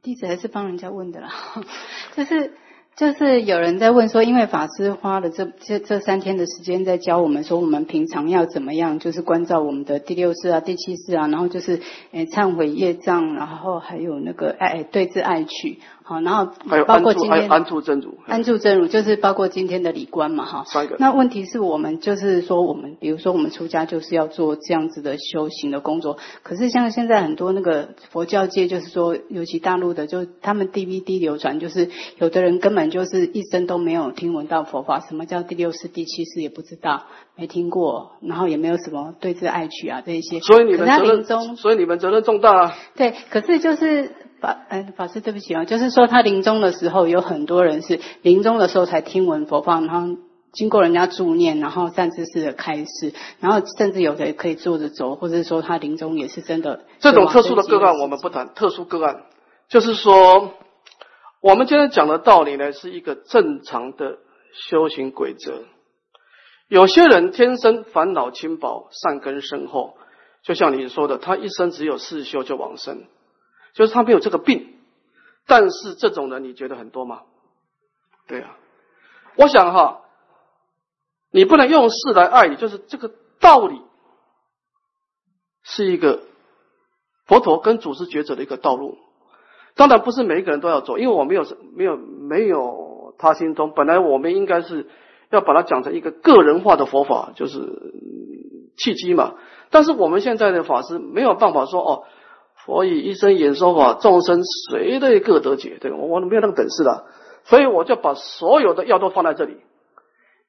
[0.00, 1.30] 弟子还是帮人家问的啦，
[2.16, 2.56] 就是。
[2.96, 11.80] 就是有人在问说，因为法师花了这这这三天的时间在教我们说，我们平常要怎么样，就是关照我们的第六世啊、第七世啊，然后就是
[12.12, 15.80] 诶忏悔业障，然后还有那个爱对治爱取。
[16.06, 16.52] 好，然后
[16.86, 20.64] 包括今天安住真如，安住真如就是包括今天的礼观嘛，哈。
[20.66, 20.96] 三个。
[20.98, 31.88] 那问题是我们就是说，我们比如说我们出家就是要做这样子的修行的工作，可是像现在很多那个佛教界，就是说，尤其大陆的，就他们 DVD 流传，就是
[32.18, 40.38] 有的人根本就是一生都没有听闻到佛法，什么叫第六世、第七世也不知道，没听过，然后也没有什么对治爱取啊这一些。
[40.40, 41.24] 所以你们责任，
[41.56, 42.76] 所以你们责任重大啊。
[42.94, 44.10] 对，可是就是。
[44.44, 50.16] 法哎，法师，对不起啊，就是说他临终的时候，有很多人是临终的时候才听闻佛法，然后
[50.52, 56.84] 经过人家助念，然后善知识的开示，然后甚至有的可以坐着走，或者说他临终也是真的。
[57.00, 59.22] 这种特殊的个案我们不谈，特殊个案
[59.68, 60.52] 就是说，
[61.40, 64.18] 我们今天讲的道理呢，是一个正常的
[64.52, 65.62] 修行规则。
[66.68, 69.96] 有些人天生烦恼轻薄，善根深厚，
[70.44, 73.04] 就像你说的，他一生只有四修就往生。
[73.74, 74.74] 就是他没有这个病，
[75.46, 77.22] 但是这种人你觉得很多吗？
[78.28, 78.56] 对啊，
[79.36, 80.02] 我想哈，
[81.32, 83.10] 你不能用事来爱你，就是这个
[83.40, 83.82] 道理
[85.64, 86.22] 是一个
[87.26, 88.96] 佛陀跟祖师抉择的一个道路。
[89.74, 91.44] 当然不是每一个人都要走，因为我没有
[91.74, 94.88] 没有没有他心中本来我们应该是
[95.30, 97.58] 要把它讲成一个个人化的佛法，就是
[98.76, 99.34] 契机嘛。
[99.70, 102.04] 但是我们现在的法师没有办法说哦。
[102.64, 104.40] 佛以一生演说法，众生
[104.70, 105.76] 谁类各得解？
[105.80, 107.04] 对我我没有那个本事的，
[107.44, 109.58] 所以我就把所有的药都放在这里。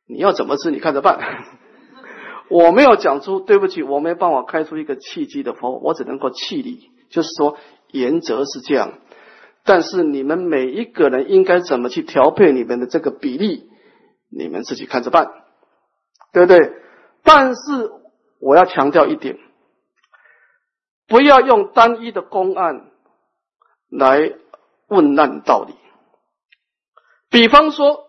[0.07, 1.19] 你要怎么吃，你看着办。
[2.47, 7.57] 我没有讲出，对不起，我没办法开出一个契机的佛，我只能够气你，就是说
[7.91, 8.93] 原则是这样。
[9.65, 13.67] 但是你们每一个人应该怎么去调配你们的这个比例，
[14.29, 15.31] 你们自己看着办，
[16.31, 16.71] 对不对？
[17.23, 17.91] 但是
[18.39, 19.37] 我要强调一点。
[21.07, 22.89] 不要用单一的公案
[23.89, 24.33] 来
[24.87, 25.75] 问难道理。
[27.29, 28.07] 比方说，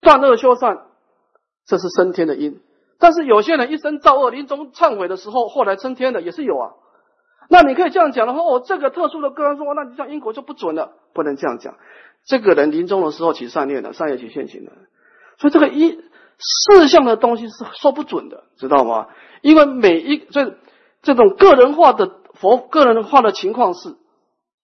[0.00, 0.86] 断恶修善，
[1.66, 2.62] 这是升天的因。
[2.98, 6.72] 但是有些人一生造恶，临终忏悔的时候，后来升天的也是有啊。
[7.50, 11.76] 那你可以这样讲的话，哦，这个特殊的个案说，那你讲因果就不准了，不能这样讲。
[12.24, 14.72] 这个人临终的时候起善念了，善业起现行了，
[15.38, 16.00] 所以这个一
[16.38, 19.08] 事项的东西是说不准的，知道吗？
[19.42, 20.56] 因为每一这。
[21.02, 23.96] 这种个人化的佛个人化的情况是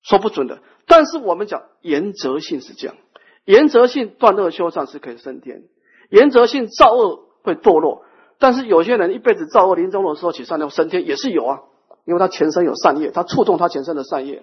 [0.03, 2.97] 说不准的，但是我们讲原则性是这样，
[3.45, 5.62] 原则性断恶修善是可以升天，
[6.11, 8.03] 原则性造恶会堕落，
[8.39, 11.61] 但是有些人一辈子造恶，临终的时候起善念升天也是有啊，
[12.05, 14.43] 因为他前身有善业，他触动他前身的善业，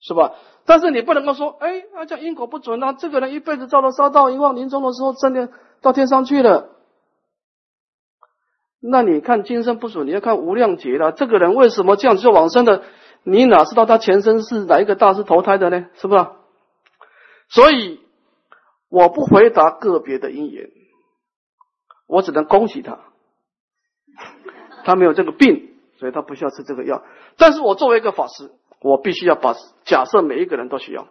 [0.00, 0.32] 是吧？
[0.64, 5.48] 但是你不能够说，哎，啊讲因果不准啊，这个人一辈子造了杀道淫妄，临终的时候升天
[5.80, 6.70] 到天上去了。
[8.88, 11.10] 那你看今生不属，你要看无量劫了。
[11.10, 12.84] 这个人为什么这样就往生的？
[13.24, 15.86] 你哪知道他前生是哪一个大师投胎的呢？
[15.94, 16.26] 是不是？
[17.48, 18.00] 所以
[18.88, 20.70] 我不回答个别的因缘，
[22.06, 23.00] 我只能恭喜他，
[24.84, 27.02] 他没有这个病，所以他不需要吃这个药。
[27.36, 31.08] 但是我作为一个法师，我必须要把假设每一个人都需要，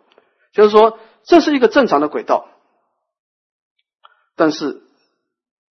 [0.53, 2.47] 就是说这是一个正常的轨道。
[4.37, 4.81] 但是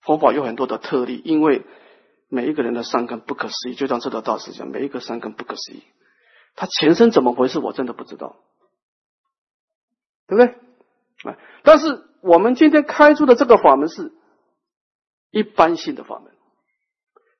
[0.03, 1.65] 佛法有很多的特例，因为。
[2.35, 5.85] 每一个人的三根不可思议，就像这道大师讲，每一个三根不可思议，
[6.57, 8.35] 他前身怎么回事，我真的不知道，
[10.27, 10.47] 对不对？
[11.31, 14.13] 哎，但是我们今天开出的这个法门是
[15.31, 16.33] 一般性的法门，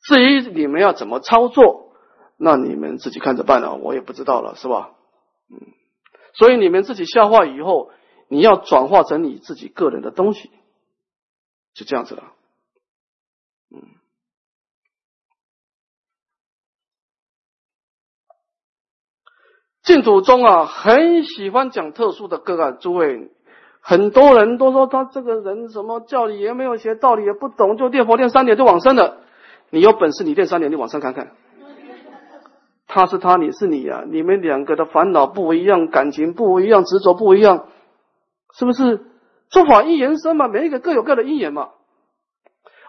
[0.01, 1.93] 至于你们要怎么操作，
[2.37, 4.95] 那你们自己看着办了，我也不知道了，是吧？
[5.51, 5.59] 嗯，
[6.35, 7.91] 所以你们自己消化以后，
[8.29, 10.53] 你要转化成你自己个人的东西，
[11.75, 12.33] 就这样子了，
[13.75, 13.83] 嗯。
[19.85, 22.79] 净土宗啊，很喜欢讲特殊的个案。
[22.81, 23.31] 诸位，
[23.81, 29.19] 很多人都说他这个人什么教理也没有学，道理也不懂，就念佛念三年就往生了。
[29.69, 31.33] 你有本事，你念三年，你往生看看。
[32.87, 34.05] 他是他，你是你呀。
[34.09, 37.67] 你们两个的烦恼不一样，感情不一样，执着不一样，
[38.55, 39.05] 是不是？
[39.51, 41.69] 诸法因缘生嘛，每一个各有各的因缘嘛。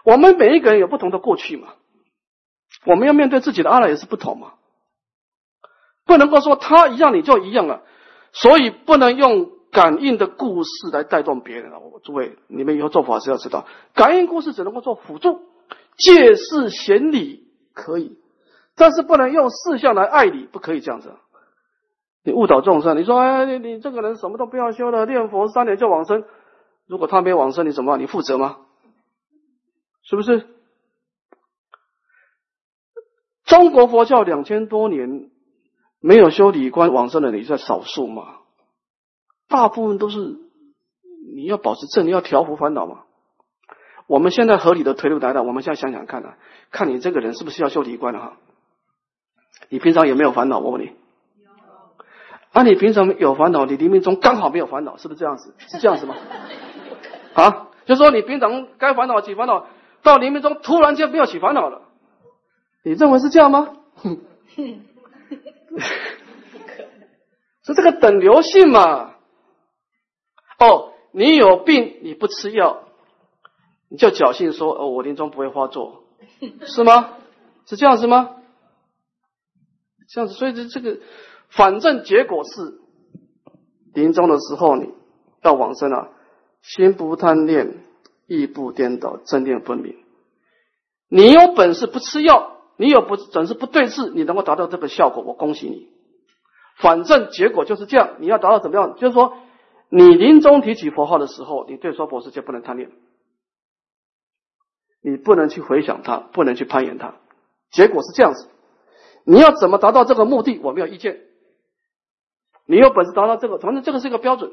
[0.02, 1.68] 我们每一个人有不同的过去嘛，
[2.86, 4.54] 我们要面对自己的阿赖也是不同嘛。
[6.06, 7.82] 不能够说他一样你就一样了，
[8.32, 11.78] 所以不能用感应的故事来带动别人啊！
[12.04, 15.40] 诸位，你们以后做法是要知道，感应故事只能够做辅助，
[15.98, 18.16] 借势显理可以，
[18.76, 21.12] 但是不能用事项来爱你，不可以这样子。
[22.22, 26.24] 你误导众生，你说哎，你你这个人什么都不要修了，念佛三年就往生，
[26.86, 28.00] 如果他没往生，你怎么办？
[28.00, 28.58] 你负责吗？
[30.04, 30.46] 是不是？
[33.44, 35.30] 中国佛教两千多年。
[36.00, 38.36] 没有修理观往生的，你在少数嘛？
[39.48, 40.36] 大部分都是
[41.34, 43.02] 你要保持正，你要调伏烦恼嘛。
[44.06, 46.36] 我们现在合理的推论来了，我们现在想想看啊，
[46.70, 48.36] 看你这个人是不是要修理观的哈？
[49.68, 50.58] 你平常有没有烦恼？
[50.58, 50.92] 我问你。
[52.52, 55.54] 啊，你平常有烦恼，你黎明中刚好没有烦恼，是不是这样子？
[55.58, 56.14] 是这样子吗？
[57.34, 59.66] 啊，就说你平常该烦恼起烦恼，
[60.02, 61.82] 到黎明中突然间不要起烦恼了，
[62.84, 63.72] 你认为是这样吗？
[67.64, 69.14] 是这个等流性嘛？
[70.58, 72.84] 哦，你有病你不吃药，
[73.88, 76.04] 你就侥幸说哦，我临终不会发作，
[76.66, 77.14] 是吗？
[77.66, 78.36] 是这样子吗？
[80.08, 81.00] 这样子，所以这这个，
[81.50, 82.80] 反正结果是
[83.92, 84.94] 临终的时候你
[85.42, 86.12] 到往生了，
[86.62, 87.82] 心不贪恋，
[88.28, 89.96] 意不颠倒，正念分明。
[91.08, 92.55] 你有本事不吃药。
[92.76, 95.88] 你有不总是不对治，你能够达到这个效果，我恭喜你。
[96.78, 98.16] 反正结果就是这样。
[98.18, 98.96] 你要达到怎么样？
[98.96, 99.36] 就是说，
[99.88, 102.90] 你临终提起佛号的时候，你对娑婆世界不能贪恋，
[105.00, 107.14] 你不能去回想它，不能去攀岩它。
[107.70, 108.48] 结果是这样子。
[109.24, 110.60] 你要怎么达到这个目的？
[110.62, 111.22] 我没有意见。
[112.66, 114.52] 你有本事达到这个，反正这个是一个标准。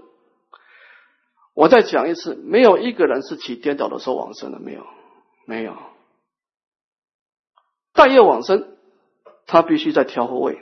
[1.53, 4.85] 我再讲一次，没有一个人是起颠倒的时候往生的，没有，
[5.45, 5.75] 没有。
[7.93, 8.75] 待业往生，
[9.45, 10.59] 他必须在调和位。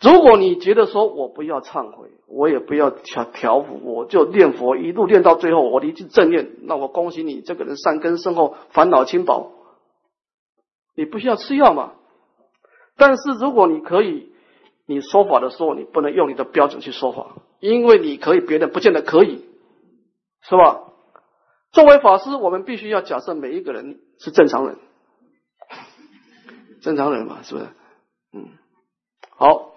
[0.00, 9.52] 如果你觉得说我不要忏悔，我也不要调调伏，我就念佛一路念到最后，我离去正念，那我恭喜你，这个人善根深厚，烦恼轻薄，
[10.94, 11.92] 你不需要吃药嘛？
[12.98, 14.32] 但是如果你可以，
[14.86, 19.44] 你说法的时候，你不能用你的标准去说法，因为你可以，别人不见得可以，
[20.42, 20.82] 是吧？
[21.72, 24.78] 作为法师，我们必须要假设每一个人是正常人，
[26.86, 27.66] 正常人嘛，是不是？
[28.32, 28.48] 嗯，
[29.30, 29.74] 好。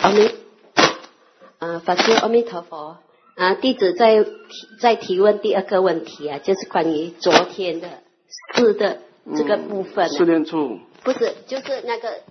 [0.00, 0.30] 阿弥，
[1.58, 2.98] 啊，法师阿弥陀佛
[3.34, 3.54] 啊！
[3.54, 4.24] 弟子在
[4.78, 8.04] 在提问第二个问题啊，就是关于昨天的
[8.54, 9.00] 四的
[9.36, 10.08] 这个部分。
[10.10, 10.78] 四念处。
[11.02, 12.22] 不是，就是那个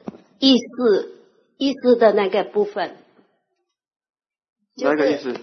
[0.45, 1.11] 意思
[1.57, 2.97] 意思的那个部分。
[4.77, 5.33] 哪个意思？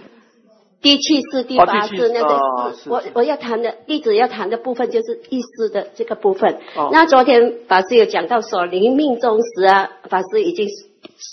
[0.82, 2.38] 第七次、第八次那个，
[2.86, 6.58] 我我要谈的弟子要谈的部分就是意识的这个部分。
[6.92, 10.68] 那昨天法师有讲到说临命终时啊，法师已经。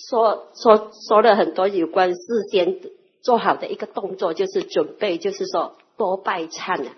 [0.09, 2.17] 说说说了很多有关事
[2.49, 2.79] 先
[3.21, 6.95] 做好的一个动作，就是准备，就是说多拜忏啊，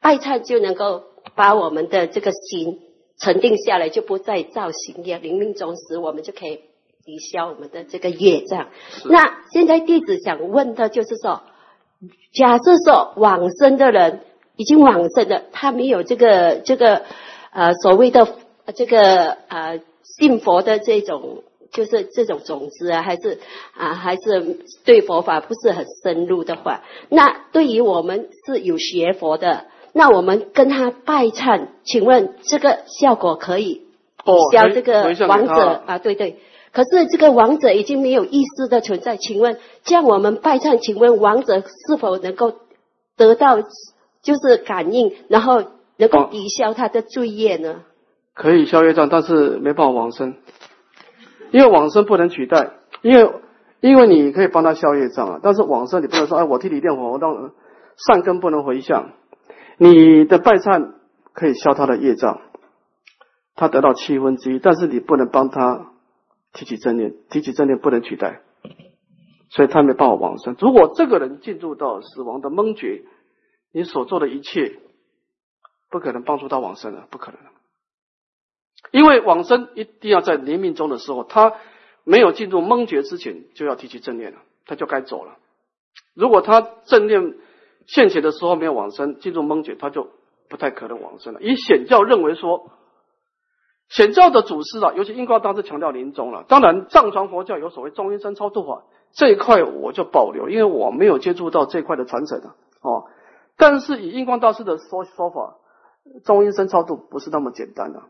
[0.00, 1.04] 拜忏就能够
[1.34, 2.80] 把我们的这个心
[3.18, 5.18] 沉定下来，就不再造行业。
[5.18, 6.60] 临命终时，我们就可以
[7.04, 8.68] 抵消我们的这个业障。
[9.04, 11.42] 那现在弟子想问的就是说，
[12.32, 14.20] 假设说往生的人
[14.56, 17.02] 已经往生了，他没有这个这个
[17.52, 18.28] 呃所谓的
[18.74, 21.42] 这个呃信佛的这种。
[21.72, 23.38] 就是这种种子啊，还是
[23.74, 29.66] 啊，还是对佛法不是很深入的话，那对于我们是有学佛的，
[29.96, 33.86] 那我们跟他拜忏，请问这个效果可以
[34.26, 35.96] 抵消这个王者啊？
[35.96, 36.38] 对对。
[36.70, 42.52] 可是这个王者已经没有意识的存在，请问这样我们拜忏，请问王者是否能够
[43.16, 43.62] 得到
[44.20, 45.62] 就是感应，然后
[45.96, 47.76] 能够抵消他的罪业呢？
[48.34, 50.34] 可以消业障，但是没办法往生。
[51.52, 53.30] 因为往生不能取代，因为
[53.80, 57.52] 因为你可以帮他消业障啊，但是往生你不能说哎，我替你念佛，我让
[58.06, 59.12] 善根不能回向，
[59.78, 60.94] 你的拜忏
[61.32, 62.40] 可以消他的业障，
[63.54, 65.92] 他得到七分之一，但是你不能帮他
[66.52, 68.40] 提起正念，提起正念不能取代，
[69.50, 70.56] 所以他没办法往生。
[70.58, 73.04] 如果这个人进入到死亡的懵觉，
[73.72, 74.78] 你所做的一切
[75.90, 77.40] 不可能帮助他往生了，不可能。
[78.92, 81.52] 因为往生一定要在临命中的时候，他
[82.04, 85.36] 没有进入蒙觉之前，就要提起正念了，他就该走了。
[86.14, 87.34] 如果他正念
[87.86, 90.08] 现前的时候没有往生，进入蒙觉，他就
[90.48, 91.40] 不太可能往生了。
[91.40, 92.70] 以显教认为说，
[93.88, 96.44] 显教的祖师啊，尤其印光大师强调临终了。
[96.48, 98.82] 当然，藏传佛教有所谓中阴身超度法
[99.12, 102.54] 这一块，我就保留，因为我没有接触到这块的传承啊。
[102.82, 103.04] 哦，
[103.56, 105.54] 但是以印光大师的说说法，
[106.24, 108.00] 中阴身超度不是那么简单的。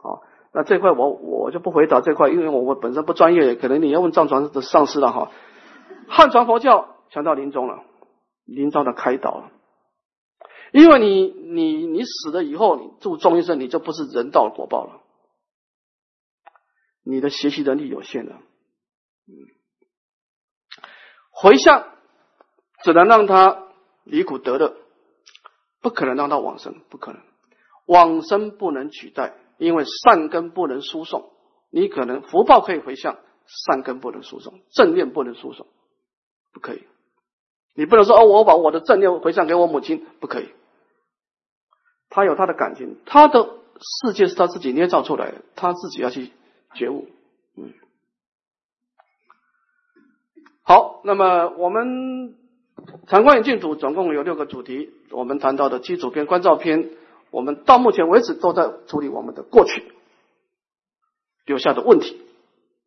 [0.00, 5.30] 好，那这块我我就不回答这块，因为我我本身不专业，可能你要问藏传的上师了哈。
[6.08, 7.82] 汉传佛教强调临终了，
[8.48, 9.52] 临终的开导了，
[10.72, 15.02] 因为你你你死了以后，你住中医生，你就不是人道果报了，
[17.04, 18.40] 你的学习能力有限了，
[19.26, 19.32] 嗯，
[21.30, 21.92] 回向
[22.82, 23.68] 只能让他
[24.04, 24.76] 离苦得乐，
[25.80, 27.22] 不可能让他往生，不可能，
[27.86, 29.34] 往生不能取代。
[29.58, 31.32] 因为善根不能输送，
[31.68, 35.66] 你可能福报可以回向，善根不能输送，正念不能输送，
[36.52, 36.86] 不可以。
[37.78, 40.48] 你不能说哦，我把我的正念回向给我母亲，不可以。
[42.10, 43.50] 他有他的感情，他的
[44.04, 46.32] 世界是他自己捏造出来的，他自己要去
[46.74, 47.06] 觉悟。
[47.56, 47.72] 嗯，
[50.64, 52.34] 好，那么我们
[53.06, 56.90] 禅观净土总共有六个主题，我们谈到的基础篇、观照篇。
[57.30, 59.92] 我们到目前为止都在处理我们的过去
[61.46, 62.20] 留下的问题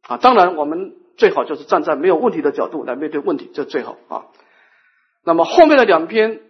[0.01, 4.25] 啊，当然我们最好就是站在没有问题的角度来面对问题，这最好啊。
[5.23, 6.41] 那么后面的两篇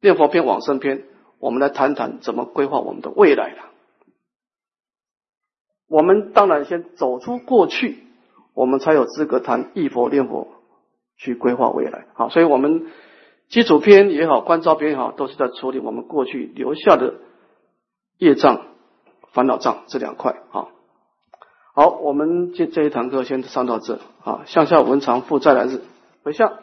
[0.00, 1.04] 念佛篇、往生篇，
[1.40, 3.64] 我们来谈谈怎么规划我们的未来了。
[5.88, 7.98] 我们当然先走出过去，
[8.54, 10.48] 我们才有资格谈忆佛念佛，
[11.16, 12.06] 去规划未来。
[12.14, 12.86] 好，所以我们
[13.48, 17.14] 基础篇也好，观照篇也好，都是在处理我们过去留下的
[18.18, 18.66] 业障、
[19.32, 20.36] 烦恼障这两块。
[20.50, 20.70] 好，
[21.74, 23.98] 好，我们这这一堂课先上到这。
[24.20, 25.80] 好，向下文长复再来日，
[26.22, 26.58] 回向。